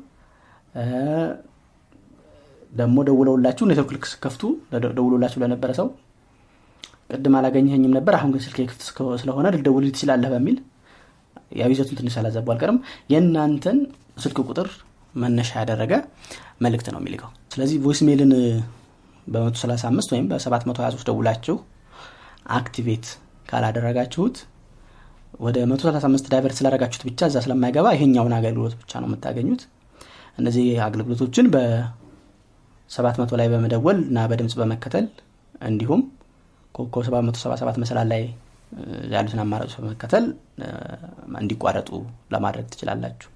ደግሞ 2.73 2.99
ደውለውላችሁ 3.09 3.65
ኔትወርክ 3.71 4.05
ከፍታችሁ 4.23 4.43
ደውሎላችሁ 4.97 5.39
ለነበረ 5.43 5.71
ሰው 5.81 5.89
ቅድም 7.11 7.35
አላገኘኝም 7.39 7.93
ነበር 7.97 8.15
አሁን 8.19 8.31
ግን 8.35 8.43
ስልክ 8.45 8.59
ክፍት 8.69 8.83
ስለሆነ 9.23 9.47
ልደውል 9.55 9.87
ትችላለህ 9.91 10.31
በሚል 10.35 10.57
ያው 11.61 11.71
ይዘቱን 11.73 11.97
ትንሽ 11.99 12.15
አላዘቡ 12.21 12.49
አልቀርም። 12.53 12.79
የእናንተን 13.13 13.79
ስልክ 14.19 14.39
ቁጥር 14.47 14.69
መነሻ 15.15 15.51
ያደረገ 15.61 15.93
መልእክት 16.65 16.87
ነው 16.95 17.01
የሚልከው። 17.03 17.31
ስለዚህ 17.55 17.77
voice 17.85 18.01
mail 18.09 18.25
ን 18.25 18.33
በ135 19.27 20.15
ወይም 20.15 20.27
በ723 20.31 21.09
ደውላችሁ 21.09 21.57
activate 22.57 23.07
ካላደረጋችሁት 23.47 24.37
ወደ 25.41 25.59
135 25.69 26.31
divert 26.33 26.57
ስላደረጋችሁት 26.59 27.05
ብቻ 27.09 27.29
እዛ 27.31 27.39
ስለማይገባ 27.45 27.87
ይሄኛውን 27.97 28.35
አገልግሎት 28.39 28.75
ብቻ 28.81 29.01
ነው 29.03 29.09
የምታገኙት። 29.09 29.63
እነዚህ 30.39 30.67
አገልግሎቶችን 30.87 31.47
በ700 31.55 33.39
ላይ 33.41 33.49
በመደወል 33.53 33.99
እና 34.09 34.27
በድምፅ 34.31 34.55
በመከተል 34.61 35.07
እንዲሁም 35.69 36.03
ኮከብ 36.75 37.03
777 37.07 37.83
መሰላል 37.83 38.09
ላይ 38.13 38.23
ያሉትን 39.15 39.41
አማራጮች 39.43 39.75
በመከተል 39.81 40.25
እንዲቋረጡ 41.41 41.91
ለማድረግ 42.35 42.67
ትችላላችሁ። 42.73 43.29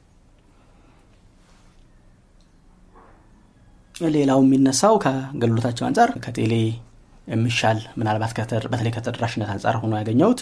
ሌላው 4.15 4.41
የሚነሳው 4.45 4.95
ከአገልግሎታቸው 5.05 5.85
አንጻር 5.89 6.11
ከቴሌ 6.25 6.55
የሚሻል 7.27 7.79
ምናልባት 7.99 8.33
በተለይ 8.67 8.93
ከተደራሽነት 8.97 9.49
አንጻር 9.55 9.77
ሆኖ 9.83 9.93
ያገኘሁት። 10.01 10.41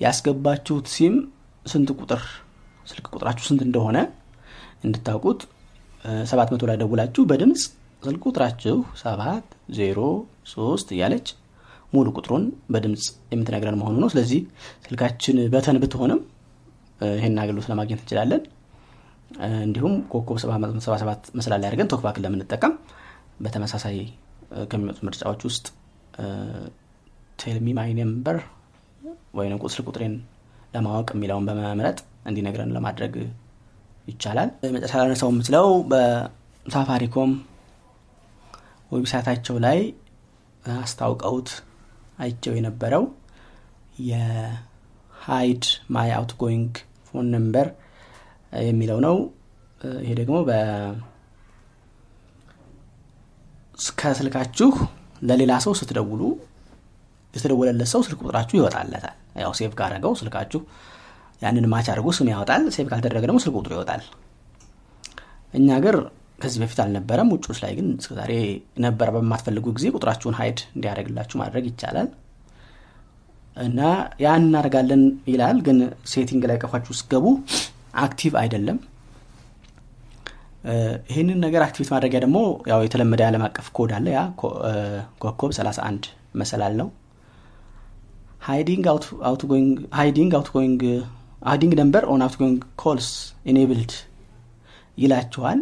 ያስገባችሁት 0.00 0.86
ሲም 0.94 1.14
ስንት 1.66 1.90
ቁጥር 1.98 2.22
ስልክ 2.86 3.06
ቁጥራችሁ 3.14 3.44
ስንት 3.48 3.60
እንደሆነ 3.66 3.98
እንድታውቁት። 4.86 5.40
ሰባት 6.30 6.48
መቶ 6.52 6.62
ላይ 6.70 6.76
ደውላችሁ 6.80 7.22
በድምፅ 7.30 7.62
ስልክ 8.02 8.22
ቁጥራችሁ 8.28 8.76
ሰባት 9.02 9.44
ዜሮ 9.76 9.98
ሶስት 10.52 10.88
እያለች 10.94 11.26
ሙሉ 11.92 12.06
ቁጥሩን 12.16 12.44
በድምፅ 12.72 13.04
የምትነግረን 13.32 13.78
መሆኑ 13.80 13.94
ነው። 14.02 14.08
ስለዚህ 14.12 14.40
ስልካችን 14.86 15.38
በተን 15.54 15.78
ብትሆንም 15.82 16.20
ይህን 17.16 17.38
አገልግሎት 17.42 17.68
ለማግኘት 17.72 18.02
እንችላለን። 18.02 18.42
እንዲሁም 19.60 19.94
ኮኮብ 20.12 20.38
777 20.40 21.30
መሰላል 21.38 21.52
ላይ 21.56 21.68
አድርገን 21.68 21.90
TalkBack 21.92 22.18
ን 22.18 22.24
ለምንጠቀም 22.26 22.72
በተመሳሳይ 23.40 23.96
ከሚመጡ 24.70 24.98
ምርጫዎች 25.06 25.40
ውስጥ 25.48 25.64
tell 27.42 27.59
me 27.59 27.68
my 27.78 27.90
number 28.00 28.36
ወይም 29.34 29.60
ስልክ 29.74 29.86
ቁጥሬን 29.90 30.14
ለማወቅ 30.74 31.08
የሚለውን 31.14 31.46
በመምረጥ 31.48 31.98
እንዲነግረን 32.28 32.74
ለማድረግ 32.76 33.14
ይቻላል። 34.08 34.50
መጨረሻ 34.74 34.94
ላነሳው 35.00 35.30
የምችለው 35.32 35.66
በሳፋሪኮም 35.90 37.32
website 38.90 39.23
ኣቸው 39.23 39.56
ላይ 39.66 39.78
አስታውቀውት 40.76 41.50
አይቸው 42.18 42.52
የነበረው 42.56 43.04
የ 44.10 44.61
hide 44.61 45.64
my 45.94 46.10
outgoing 46.18 46.72
phone 47.08 47.28
number 47.34 47.68
የሚለው 48.66 48.98
ነው። 49.06 49.16
ይሄ 50.02 50.12
ደግሞ 50.20 50.36
ከስልካችሁ 54.00 54.70
ለሌላ 55.22 55.52
ሰው 55.64 55.72
ስትደውሉ 55.80 56.22
የተደወለለት 57.34 57.88
ሰው 57.92 58.00
ስልክ 58.06 58.20
ቁጥራችሁ 58.22 58.54
ይወጣለታል። 58.58 59.14
ያው 59.42 59.52
save 59.58 59.72
ካረገው 59.78 60.12
ስልካችሁ 60.20 60.60
ያንን 61.42 61.66
match 61.72 61.86
አድርጎ 61.92 62.08
ስም 62.16 62.28
ያወጣል። 62.32 62.64
save 62.74 62.86
ካልተደረገ 62.90 63.24
ደግሞ 63.28 63.38
ስልክ 63.44 63.54
ቁጥሩ 63.60 63.72
ይወጣል። 63.76 64.02
እኛ 65.54 65.68
ሀገር 65.78 65.96
ከዚህ 66.38 66.60
በፊት 66.62 66.78
አልነበረም። 66.84 67.30
ውጮች 67.34 67.58
ላይ 67.64 67.72
ግን 67.78 67.88
እስከዛሬ 67.98 68.32
ነበረ 68.84 69.08
በማትፈልጉ 69.16 69.66
ጊዜ 69.76 69.86
ቁጥራችሁን 69.96 70.36
hide 70.38 70.60
እንዲያደርግላችሁ 70.74 71.36
ማድረግ 71.42 71.64
ይቻላል። 71.70 72.08
እና 73.56 73.80
ያን 74.22 74.44
እናደርጋለን 74.46 75.02
ይላል። 75.32 75.58
ግን 75.66 75.78
setting 76.12 76.44
ላይ 76.50 76.58
ቀፋችሁ 76.62 76.94
ስገቡ 77.00 77.26
active 78.02 78.34
አይደለም 78.42 78.78
ይህንን 81.10 81.38
ነገር 81.44 81.62
activate 81.64 81.90
ማድረጊያ 81.94 82.18
ደግሞ 82.24 82.38
ያው 82.70 82.80
የተለመደ 82.86 83.20
የዓለም 83.24 83.44
አቀፍ 83.46 83.66
ኮድ 83.76 83.92
አለ። 83.96 84.06
ያ 84.14 84.20
ኮኮብ 85.22 85.50
31 85.56 86.06
መሰላል 86.40 86.74
ነው። 86.80 86.88
hiding 88.46 88.84
outgoing 89.28 90.82
hiding 91.46 91.72
number 91.80 92.04
on 92.12 92.22
outgoing 92.26 92.60
calls 92.82 93.08
enabled 93.50 93.92
ይላችኋል። 94.98 95.60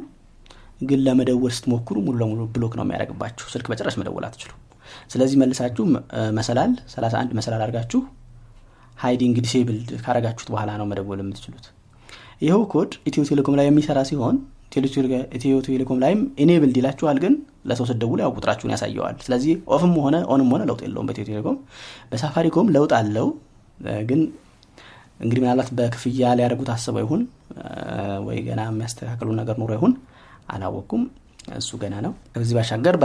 ግን 0.83 1.01
ለመደወል 1.07 1.53
ስትሞክሩ 1.57 1.97
ሙሉ 2.05 2.17
ለሙሉ 2.21 2.41
block 2.55 2.75
ነው 2.79 2.85
የሚያደርግባችሁ። 2.87 3.47
ስልክ 3.55 3.67
በጭራሽ 3.71 3.97
መደወል 4.01 4.25
አትችሉ 4.29 4.53
ስለዚህ 5.13 5.37
መልሳችሁ 5.41 5.85
መሰላል 6.39 6.73
31 6.93 7.35
መሰላል 7.39 7.61
አድርጋችሁ 7.65 8.01
hiding 8.99 9.37
disabled 9.45 9.91
ካረጋችሁት 10.05 10.49
በኋላ 10.55 10.71
ነው 10.81 10.87
መደወል 10.91 11.21
የምትችሉት። 11.23 11.67
ይኸው 12.43 12.63
ኮድ 12.73 12.93
ኢትዮ 13.09 13.23
ቴሌኮም 13.31 13.55
ላይ 13.59 13.67
የሚሰራ 13.69 14.01
ሲሆን 14.11 14.37
ኢትዮ 14.73 15.55
ቴሌኮም 15.67 15.99
ላይም 16.03 16.21
enabled 16.43 16.77
ይላችኋል 16.81 17.19
ግን 17.25 17.35
ለሰው 17.69 17.87
ስትደውሉ 17.91 18.21
ያው 18.25 18.31
ቁጥራችሁን 18.37 18.73
ያሳየዋል። 18.75 19.17
ስለዚህ 19.25 19.55
off 19.75 19.87
ም 19.87 19.95
ሆነ 20.05 20.17
on 20.33 20.41
ም 20.41 20.49
ሆነ 20.55 20.63
ለውጥ 20.69 20.81
የለውም 20.85 21.07
በኢትዮ 21.09 21.27
ቴሌኮም። 21.29 21.57
በሳፋሪኮም 22.11 22.69
ለውጥ 22.77 22.93
አለው 23.01 23.27
ግን 24.11 24.21
እንግዲህ 25.21 25.41
ምናልባት 25.43 25.71
በክፍያ 25.79 26.29
ሊያደርጉት 26.39 26.71
አስበው 26.75 27.03
ይሁን 27.05 27.23
ወይ 28.27 28.39
ገና 28.47 28.61
የሚያስተካክሉ 28.69 29.29
ነገር 29.41 29.57
ኖሮ 29.61 29.73
ይሁን 29.79 29.93
አላወቁም 30.55 31.03
እሱ 31.59 31.71
ገና 31.83 31.95
ነው። 32.07 32.13
ከዚህ 32.35 32.55
ባሻገር 32.59 32.97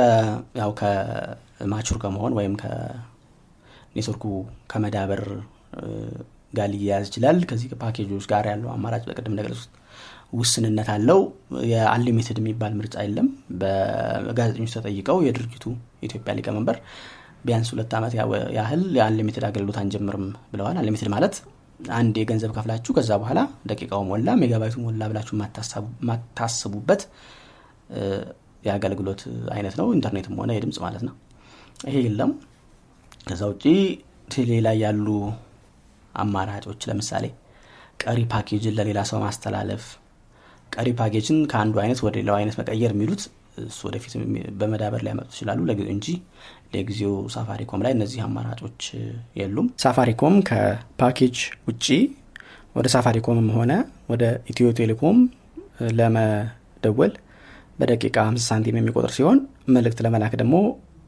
ያው 0.60 0.72
ከማቹር 0.80 1.98
ከመሆን 2.04 2.34
ወይም 2.40 2.54
ከኔትወርኩ 2.62 4.24
ከመዳበር 4.72 5.22
ጋር 6.58 6.68
ሊያያዝ 6.74 7.06
ይችላል። 7.10 7.38
ከዚህ 7.50 7.74
ፓኬጆች 7.82 8.26
ጋር 8.32 8.46
ያለው 8.52 8.70
አማራጭ 8.76 9.04
በቅድም 9.10 9.34
እንደገለጹት 9.34 9.72
ውስንነት 10.34 10.88
አለው። 10.94 11.20
የአንሊሚትድ 11.72 12.38
የሚባል 12.42 12.74
ምርጫ 12.80 12.96
የለም። 13.06 13.28
በጋዜጠኞች 13.62 14.74
ተጠይቀው 14.78 15.20
የድርጅቱ 15.26 15.66
የኢትዮጵያ 15.98 16.34
ሊቀመንበር 16.40 16.78
ቢያንስ 17.46 17.70
ሁለት 17.74 17.92
ዓመት 17.98 18.14
ያህል 18.58 18.84
የአንሊሚትድ 18.98 19.44
አገልግሎት 19.50 19.78
አንጀምርም 19.82 20.24
ብለዋል። 20.54 20.78
አንሊሚትድ 20.82 21.10
ማለት 21.16 21.36
አንድ 21.96 22.16
የገንዘብ 22.20 22.52
ከፍላችሁ 22.56 22.92
ከዛ 22.98 23.12
በኋላ 23.22 23.40
ደቂቃው 23.70 24.02
ሞላ 24.10 24.36
ሜጋባይቱ 24.42 24.76
ሞላ 24.86 25.08
ብላችሁ 25.12 25.34
የማታስቡበት 26.02 27.02
የአገልግሎት 28.66 29.22
አይነት 29.56 29.76
ነው። 29.80 29.88
ኢንተርኔትም 29.96 30.38
ሆነ 30.42 30.52
የድምፅ 30.56 30.78
ማለት 30.86 31.04
ነው። 31.08 31.16
ይሄ 31.86 31.96
የለም። 32.06 32.32
ከዛ 33.28 33.42
ውጭ 33.52 33.64
ቴሌ 34.34 34.52
ላይ 34.66 34.78
ያሉ 34.84 35.08
አማራጮች። 36.16 36.82
ለምሳሌ 36.90 37.26
ቀሪ 38.04 38.20
ፓኬጅን 38.32 38.76
ለሌላ 38.78 39.00
ሰው 39.10 39.20
ማስተላለፍ። 39.24 39.84
ቀሪ 40.72 40.90
ፓኬጅን 41.00 41.38
ከአንዱ 41.52 41.76
አይነት 41.84 42.00
ወደ 42.06 42.16
ሌላው 42.20 42.36
አይነት 42.40 42.56
መቀየር 42.62 42.94
የሚሉት 42.96 43.22
እሱ 43.64 43.80
ወደፊት 43.88 44.14
በመዳበር 44.60 45.02
ሊያመጡ 45.06 45.28
ይችላሉ። 45.34 45.60
እንጂ 45.94 46.08
ለጊዜው 46.74 47.14
ሳፋሪኮም 47.36 47.84
ላይ 47.86 47.92
እነዚህ 47.96 48.20
አማራጮች 48.26 48.82
የሉም። 49.40 49.68
ሳፋሪኮም 49.84 50.36
ከፓኬጅ 50.50 51.38
ውጪ 51.70 51.86
ወደ 52.76 52.88
ሳፋሪኮምም 52.96 53.50
ሆነ 53.58 53.74
ወደ 54.10 54.24
ኢትዮ 54.52 54.68
ቴሌኮም 54.80 55.18
ለመደወል 56.00 57.14
በደቂቃ 57.80 58.16
5 58.26 58.50
ሳንቲም 58.50 58.78
የሚቆጥር 58.80 59.12
ሲሆን 59.16 59.38
መልእክት 59.76 60.00
ለመላክ 60.06 60.34
ደግሞ 60.42 60.56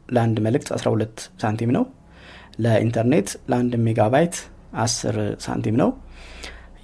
ለአንድ 0.09 0.37
መልእክት 0.45 0.69
12 0.75 1.25
ሳንቲም 1.41 1.71
ነው። 1.77 1.83
ለኢንተርኔት 2.59 3.29
ለአንድ 3.51 3.73
ሜጋባይት 3.85 4.35
10 4.81 5.15
ሳንቲም 5.45 5.77
ነው። 5.81 5.89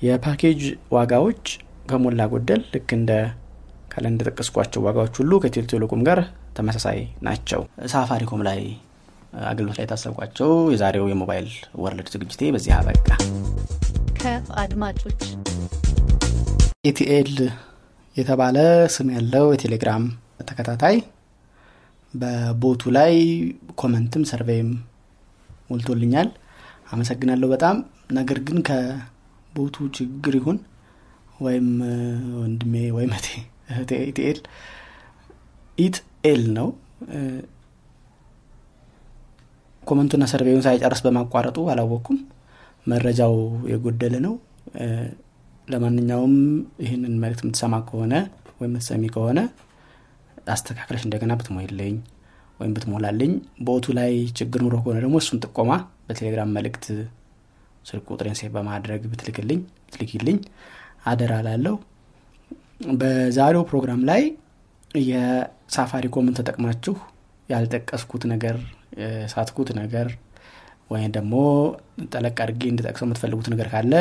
የፓኬጅ 0.02 0.62
ዋጋዎች 0.96 1.44
ከሞላ 1.90 2.22
ጎደል 2.32 2.62
ልክ 2.74 2.90
እንደ 2.98 3.12
ካለ 3.92 4.06
እንደጠቀስኳቸው 4.12 4.82
ዋጋዎች 4.86 5.16
ሁሉ 5.22 5.32
ከኢትዮ 5.42 5.64
ቴሌኮም 5.72 6.02
ጋር 6.08 6.20
ተመሳሳይ 6.58 7.00
ናቸው። 7.24 7.62
ሳፋሪኮም 7.92 8.42
ላይ 8.48 8.60
አገልግሎት 9.46 9.78
ላይ 9.78 9.86
የታሰብኳቸው 9.86 10.50
የዛሬው 10.74 11.06
የ 11.12 11.21
mobile 11.21 11.48
world 11.84 12.10
ዝግጅቴ 12.14 12.52
በዚህ 12.56 12.74
አበቃ። 12.78 13.08
ከአድማጮች 14.20 15.22
ኢቲኤል 16.86 17.32
የተባለ 18.16 18.58
ስም 18.96 19.08
ያለው 19.16 19.46
የቴሌግራም 19.54 20.04
ተከታታይ 20.50 20.98
በ 22.14 22.36
bot 22.36 22.69
ኡ 22.69 22.92
ላይ 22.98 23.14
comment 23.76 24.13
ም 24.13 24.24
survey 24.32 24.60
ም 24.60 24.70
ሞልቶልኛል 25.70 26.28
አመሰግናለሁ 26.94 27.48
በጣም። 27.54 27.78
ነገር 28.18 28.40
ግን 28.48 28.58
ከ 28.68 28.99
bot 28.99 29.45
ኡ 29.45 29.76
ችግር 29.98 30.34
ይሁን 30.40 30.58
ወይም 31.40 31.68
ወንድሜ 32.40 32.74
ወይም 32.98 33.12
ኢትኤል 34.08 34.40
ኢትኤል 35.78 36.42
ነው። 36.58 36.68
comment 39.84 40.07
ኡና 40.07 40.24
survey 40.32 40.51
ዩን 40.51 40.64
ሳይጨርስ 40.66 41.02
በማቋረጡ 41.06 41.58
አላወቅኩም። 41.72 42.20
መረጃው 42.88 43.36
የጎደለ 43.72 44.16
ነው። 44.26 44.34
ለማንኛውም 45.68 46.36
ይህንን 46.84 47.14
መልእክት 47.24 47.42
የምትሰማ 47.44 47.76
ከሆነ 47.88 48.14
ወይም 48.58 48.72
የምትሰሚ 48.72 49.04
ከሆነ 49.14 49.40
አስተካክለሽ 50.48 51.04
እንደገና 51.08 51.34
ብትሞዪልኝ 51.40 51.96
ወይም 52.60 52.74
ብትሞላልኝ 52.76 53.32
bot 53.68 53.78
ኡ 53.78 53.86
ላይ 53.98 54.12
ችግር 54.40 54.60
ኑሮ 54.66 54.76
ከሆነ 54.82 54.98
ደግሞ 55.04 55.18
እሱን 55.22 55.40
ጥቆማ 55.46 55.72
በቴሌግራም 56.08 56.52
መልእክት 56.58 56.86
ስልክ 57.86 58.06
ቁጥሬን 58.12 58.38
ሴፍ 58.40 58.52
በማድረግ 58.56 59.02
ብትልክልኝ 59.12 59.60
ብትልኪልኝ 59.86 60.38
አደራ 61.06 61.34
ላለው 61.48 61.76
በዛሬው 63.00 63.64
ፕሮግራም 63.70 64.02
ላይ 64.10 64.22
የሳፋሪኮምን 65.10 66.38
ተጠቅማችሁ 66.40 66.96
ያልጠቀስኩት 67.50 68.24
ነገር 68.34 68.56
የሳትኩት 69.02 69.70
ነገር 69.80 70.08
ወይም 70.92 71.12
ደግሞ 71.16 71.34
ጠለቅ 72.14 72.36
አድርጌ 72.44 72.64
እንድጠቅሰው 72.72 73.06
የምትፈልጉት 73.08 73.48
ነገር 73.54 73.68
ካለ 73.72 73.94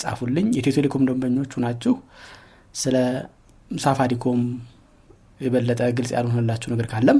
ጻፉልኝ። 0.00 0.46
የኢትዮ 0.50 0.72
ቴሌኮም 0.76 1.02
ደንበኞቹ 1.08 1.60
ናችሁ። 1.64 1.94
ስለ 2.74 2.96
ሳፋሪኮም 3.70 4.40
የበለጠ 5.40 5.82
ግልጽ 5.98 6.10
ያልሆነላችሁ 6.16 6.68
ነገር 6.72 6.86
ካለም 6.92 7.18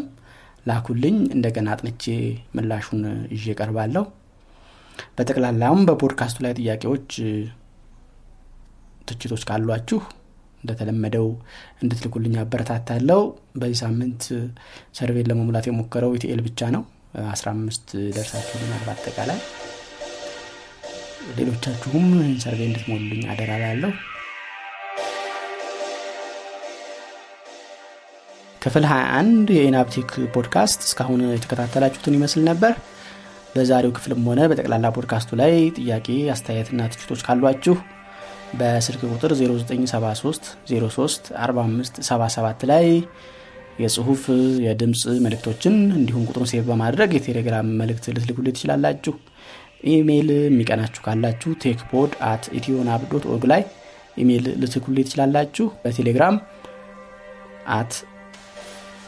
ላኩልኝ። 0.67 1.17
እንደገና 1.35 1.69
አጥንቼ 1.75 2.05
ምላሹን 2.57 3.03
ይዤ 3.35 3.55
ቀርባለሁ 3.59 4.05
በጠቅላላም 5.17 5.79
በፖድካስቱ 5.89 6.39
ላይ 6.45 6.53
ጥያቄዎች 6.59 7.11
ትችቶች 9.09 9.43
ካሏችሁ 9.49 10.01
እንደተለመደው 10.63 11.27
እንድትልኩልኝ 11.83 12.35
አበረታታለው 12.41 13.21
በዚህ 13.57 13.79
ሳምንት 13.83 14.23
ሰርቬን 14.99 15.29
ለመሙላት 15.31 15.69
የሞከረው 15.69 16.15
ኢቲኤል 16.19 16.43
ብቻ 16.49 16.71
ነው። 16.77 16.83
15 17.31 17.95
ደርሳችሁልኛል 18.17 18.83
በአጠቃላይ። 18.87 19.39
ሌሎቻችሁም 21.39 22.07
ሰርቬ 22.45 22.61
እንድትሞሉልኝ 22.69 23.23
አደራ 23.33 23.53
ክፍል 28.63 28.85
21 28.89 29.53
የኢናብ 29.57 29.88
ቴክ 29.88 30.11
ፖድካስት 30.35 30.81
እስካሁን 30.87 31.21
የተከታተላችሁትን 31.29 32.17
ይመስል 32.19 32.43
ነበር። 32.49 32.73
በዛሬው 33.55 33.93
ክፍልም 33.97 34.27
ሆነ 34.29 34.41
በጠቅላላ 34.51 34.87
ፖድካስቱ 34.97 35.39
ላይ 35.41 35.53
ጥያቄ 35.79 36.07
አስተያየትና 36.35 36.89
ትችቶች 36.93 37.23
ካሏችሁ 37.27 37.75
በስልክ 38.61 39.01
ቁጥር 39.11 39.33
0973 39.41 40.47
03 40.73 41.33
45 41.41 42.01
77 42.09 42.67
ላይ 42.73 42.87
የጽሁፍ 43.81 44.23
የድምፅ 44.65 45.03
መልእክቶችን 45.25 45.75
እንዲሁም 45.99 46.25
ቁጥሩን 46.29 46.51
save 46.53 46.63
በማድረግ 46.71 47.11
የቴሌግራም 47.17 47.69
መልእክት 47.81 48.07
ልትልኩልኝ 48.15 48.55
ትችላላችሁ። 48.57 49.15
ኢሜይል 49.91 50.31
የሚቀናችሁ 50.39 51.01
ካላችሁ 51.07 51.51
techpod 51.63 52.13
at 52.31 52.45
ethionab 52.59 53.03
org 53.31 53.45
ላይ 53.53 53.63
ኢሜይል 54.17 54.47
ልትልኩልኝ 54.63 55.05
ትችላላችሁ። 55.09 55.67
በቴሌግራም 55.85 56.37
at 57.77 57.93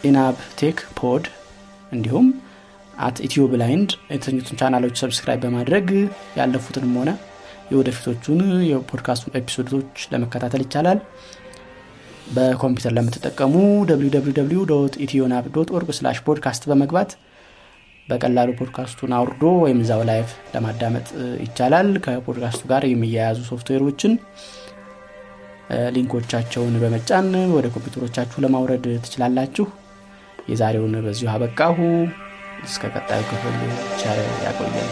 enab 0.04 0.36
tech 0.60 0.78
pod 0.98 1.24
እንዲሁም 1.92 2.26
at 2.98 3.16
Ethio 3.26 3.42
Blind 3.52 3.90
የተሰኙትን 4.12 4.58
ቻናሎች 4.60 4.94
subscribe 5.02 5.40
በማድረግ 5.44 5.86
ያለፉትንም 6.38 6.94
ሆነ 7.00 7.10
የወደፊቶቹን 7.70 8.40
የፖድካስቱ 8.70 9.30
episode 9.38 9.78
ኦች 9.78 10.00
ለመከታተል 10.12 10.62
ይቻላል። 10.64 10.98
በኮምፒውተር 12.34 12.92
ለምትጠቀሙ 12.96 13.54
www 13.90 14.60
ethionab 15.04 15.46
dot 15.54 15.70
org 15.76 15.90
slash 15.98 16.18
podcast 16.26 16.64
በመግባት 16.70 17.10
በቀላሉ 18.08 18.50
ፖድካስቱን 18.60 19.12
አውርዶ 19.18 19.42
ወይም 19.62 19.78
እዛው 19.82 20.00
live 20.08 20.30
ለማዳመጥ 20.54 21.06
ይቻላል። 21.44 21.90
ከፖድካስቱ 22.04 22.62
ጋር 22.72 22.84
የሚያያዙ 22.88 23.38
ሶፍትዌሮችን 23.50 24.14
ሊንኮቻቸውን 25.94 26.74
በመጫን 26.82 27.28
ወደ 27.54 27.66
ኮምፒውተሮቻችሁ 27.74 28.38
ለማውረድ 28.44 28.86
ትችላላችሁ 29.04 29.66
የዛሬውን 30.48 30.96
በዚሁ 31.04 31.30
አበቃሁ። 31.32 31.78
እስከ 32.64 32.90
ቀጣዩ 32.94 33.22
ክፍል 33.30 33.56
ቸር 34.00 34.18
ያቆያል 34.44 34.90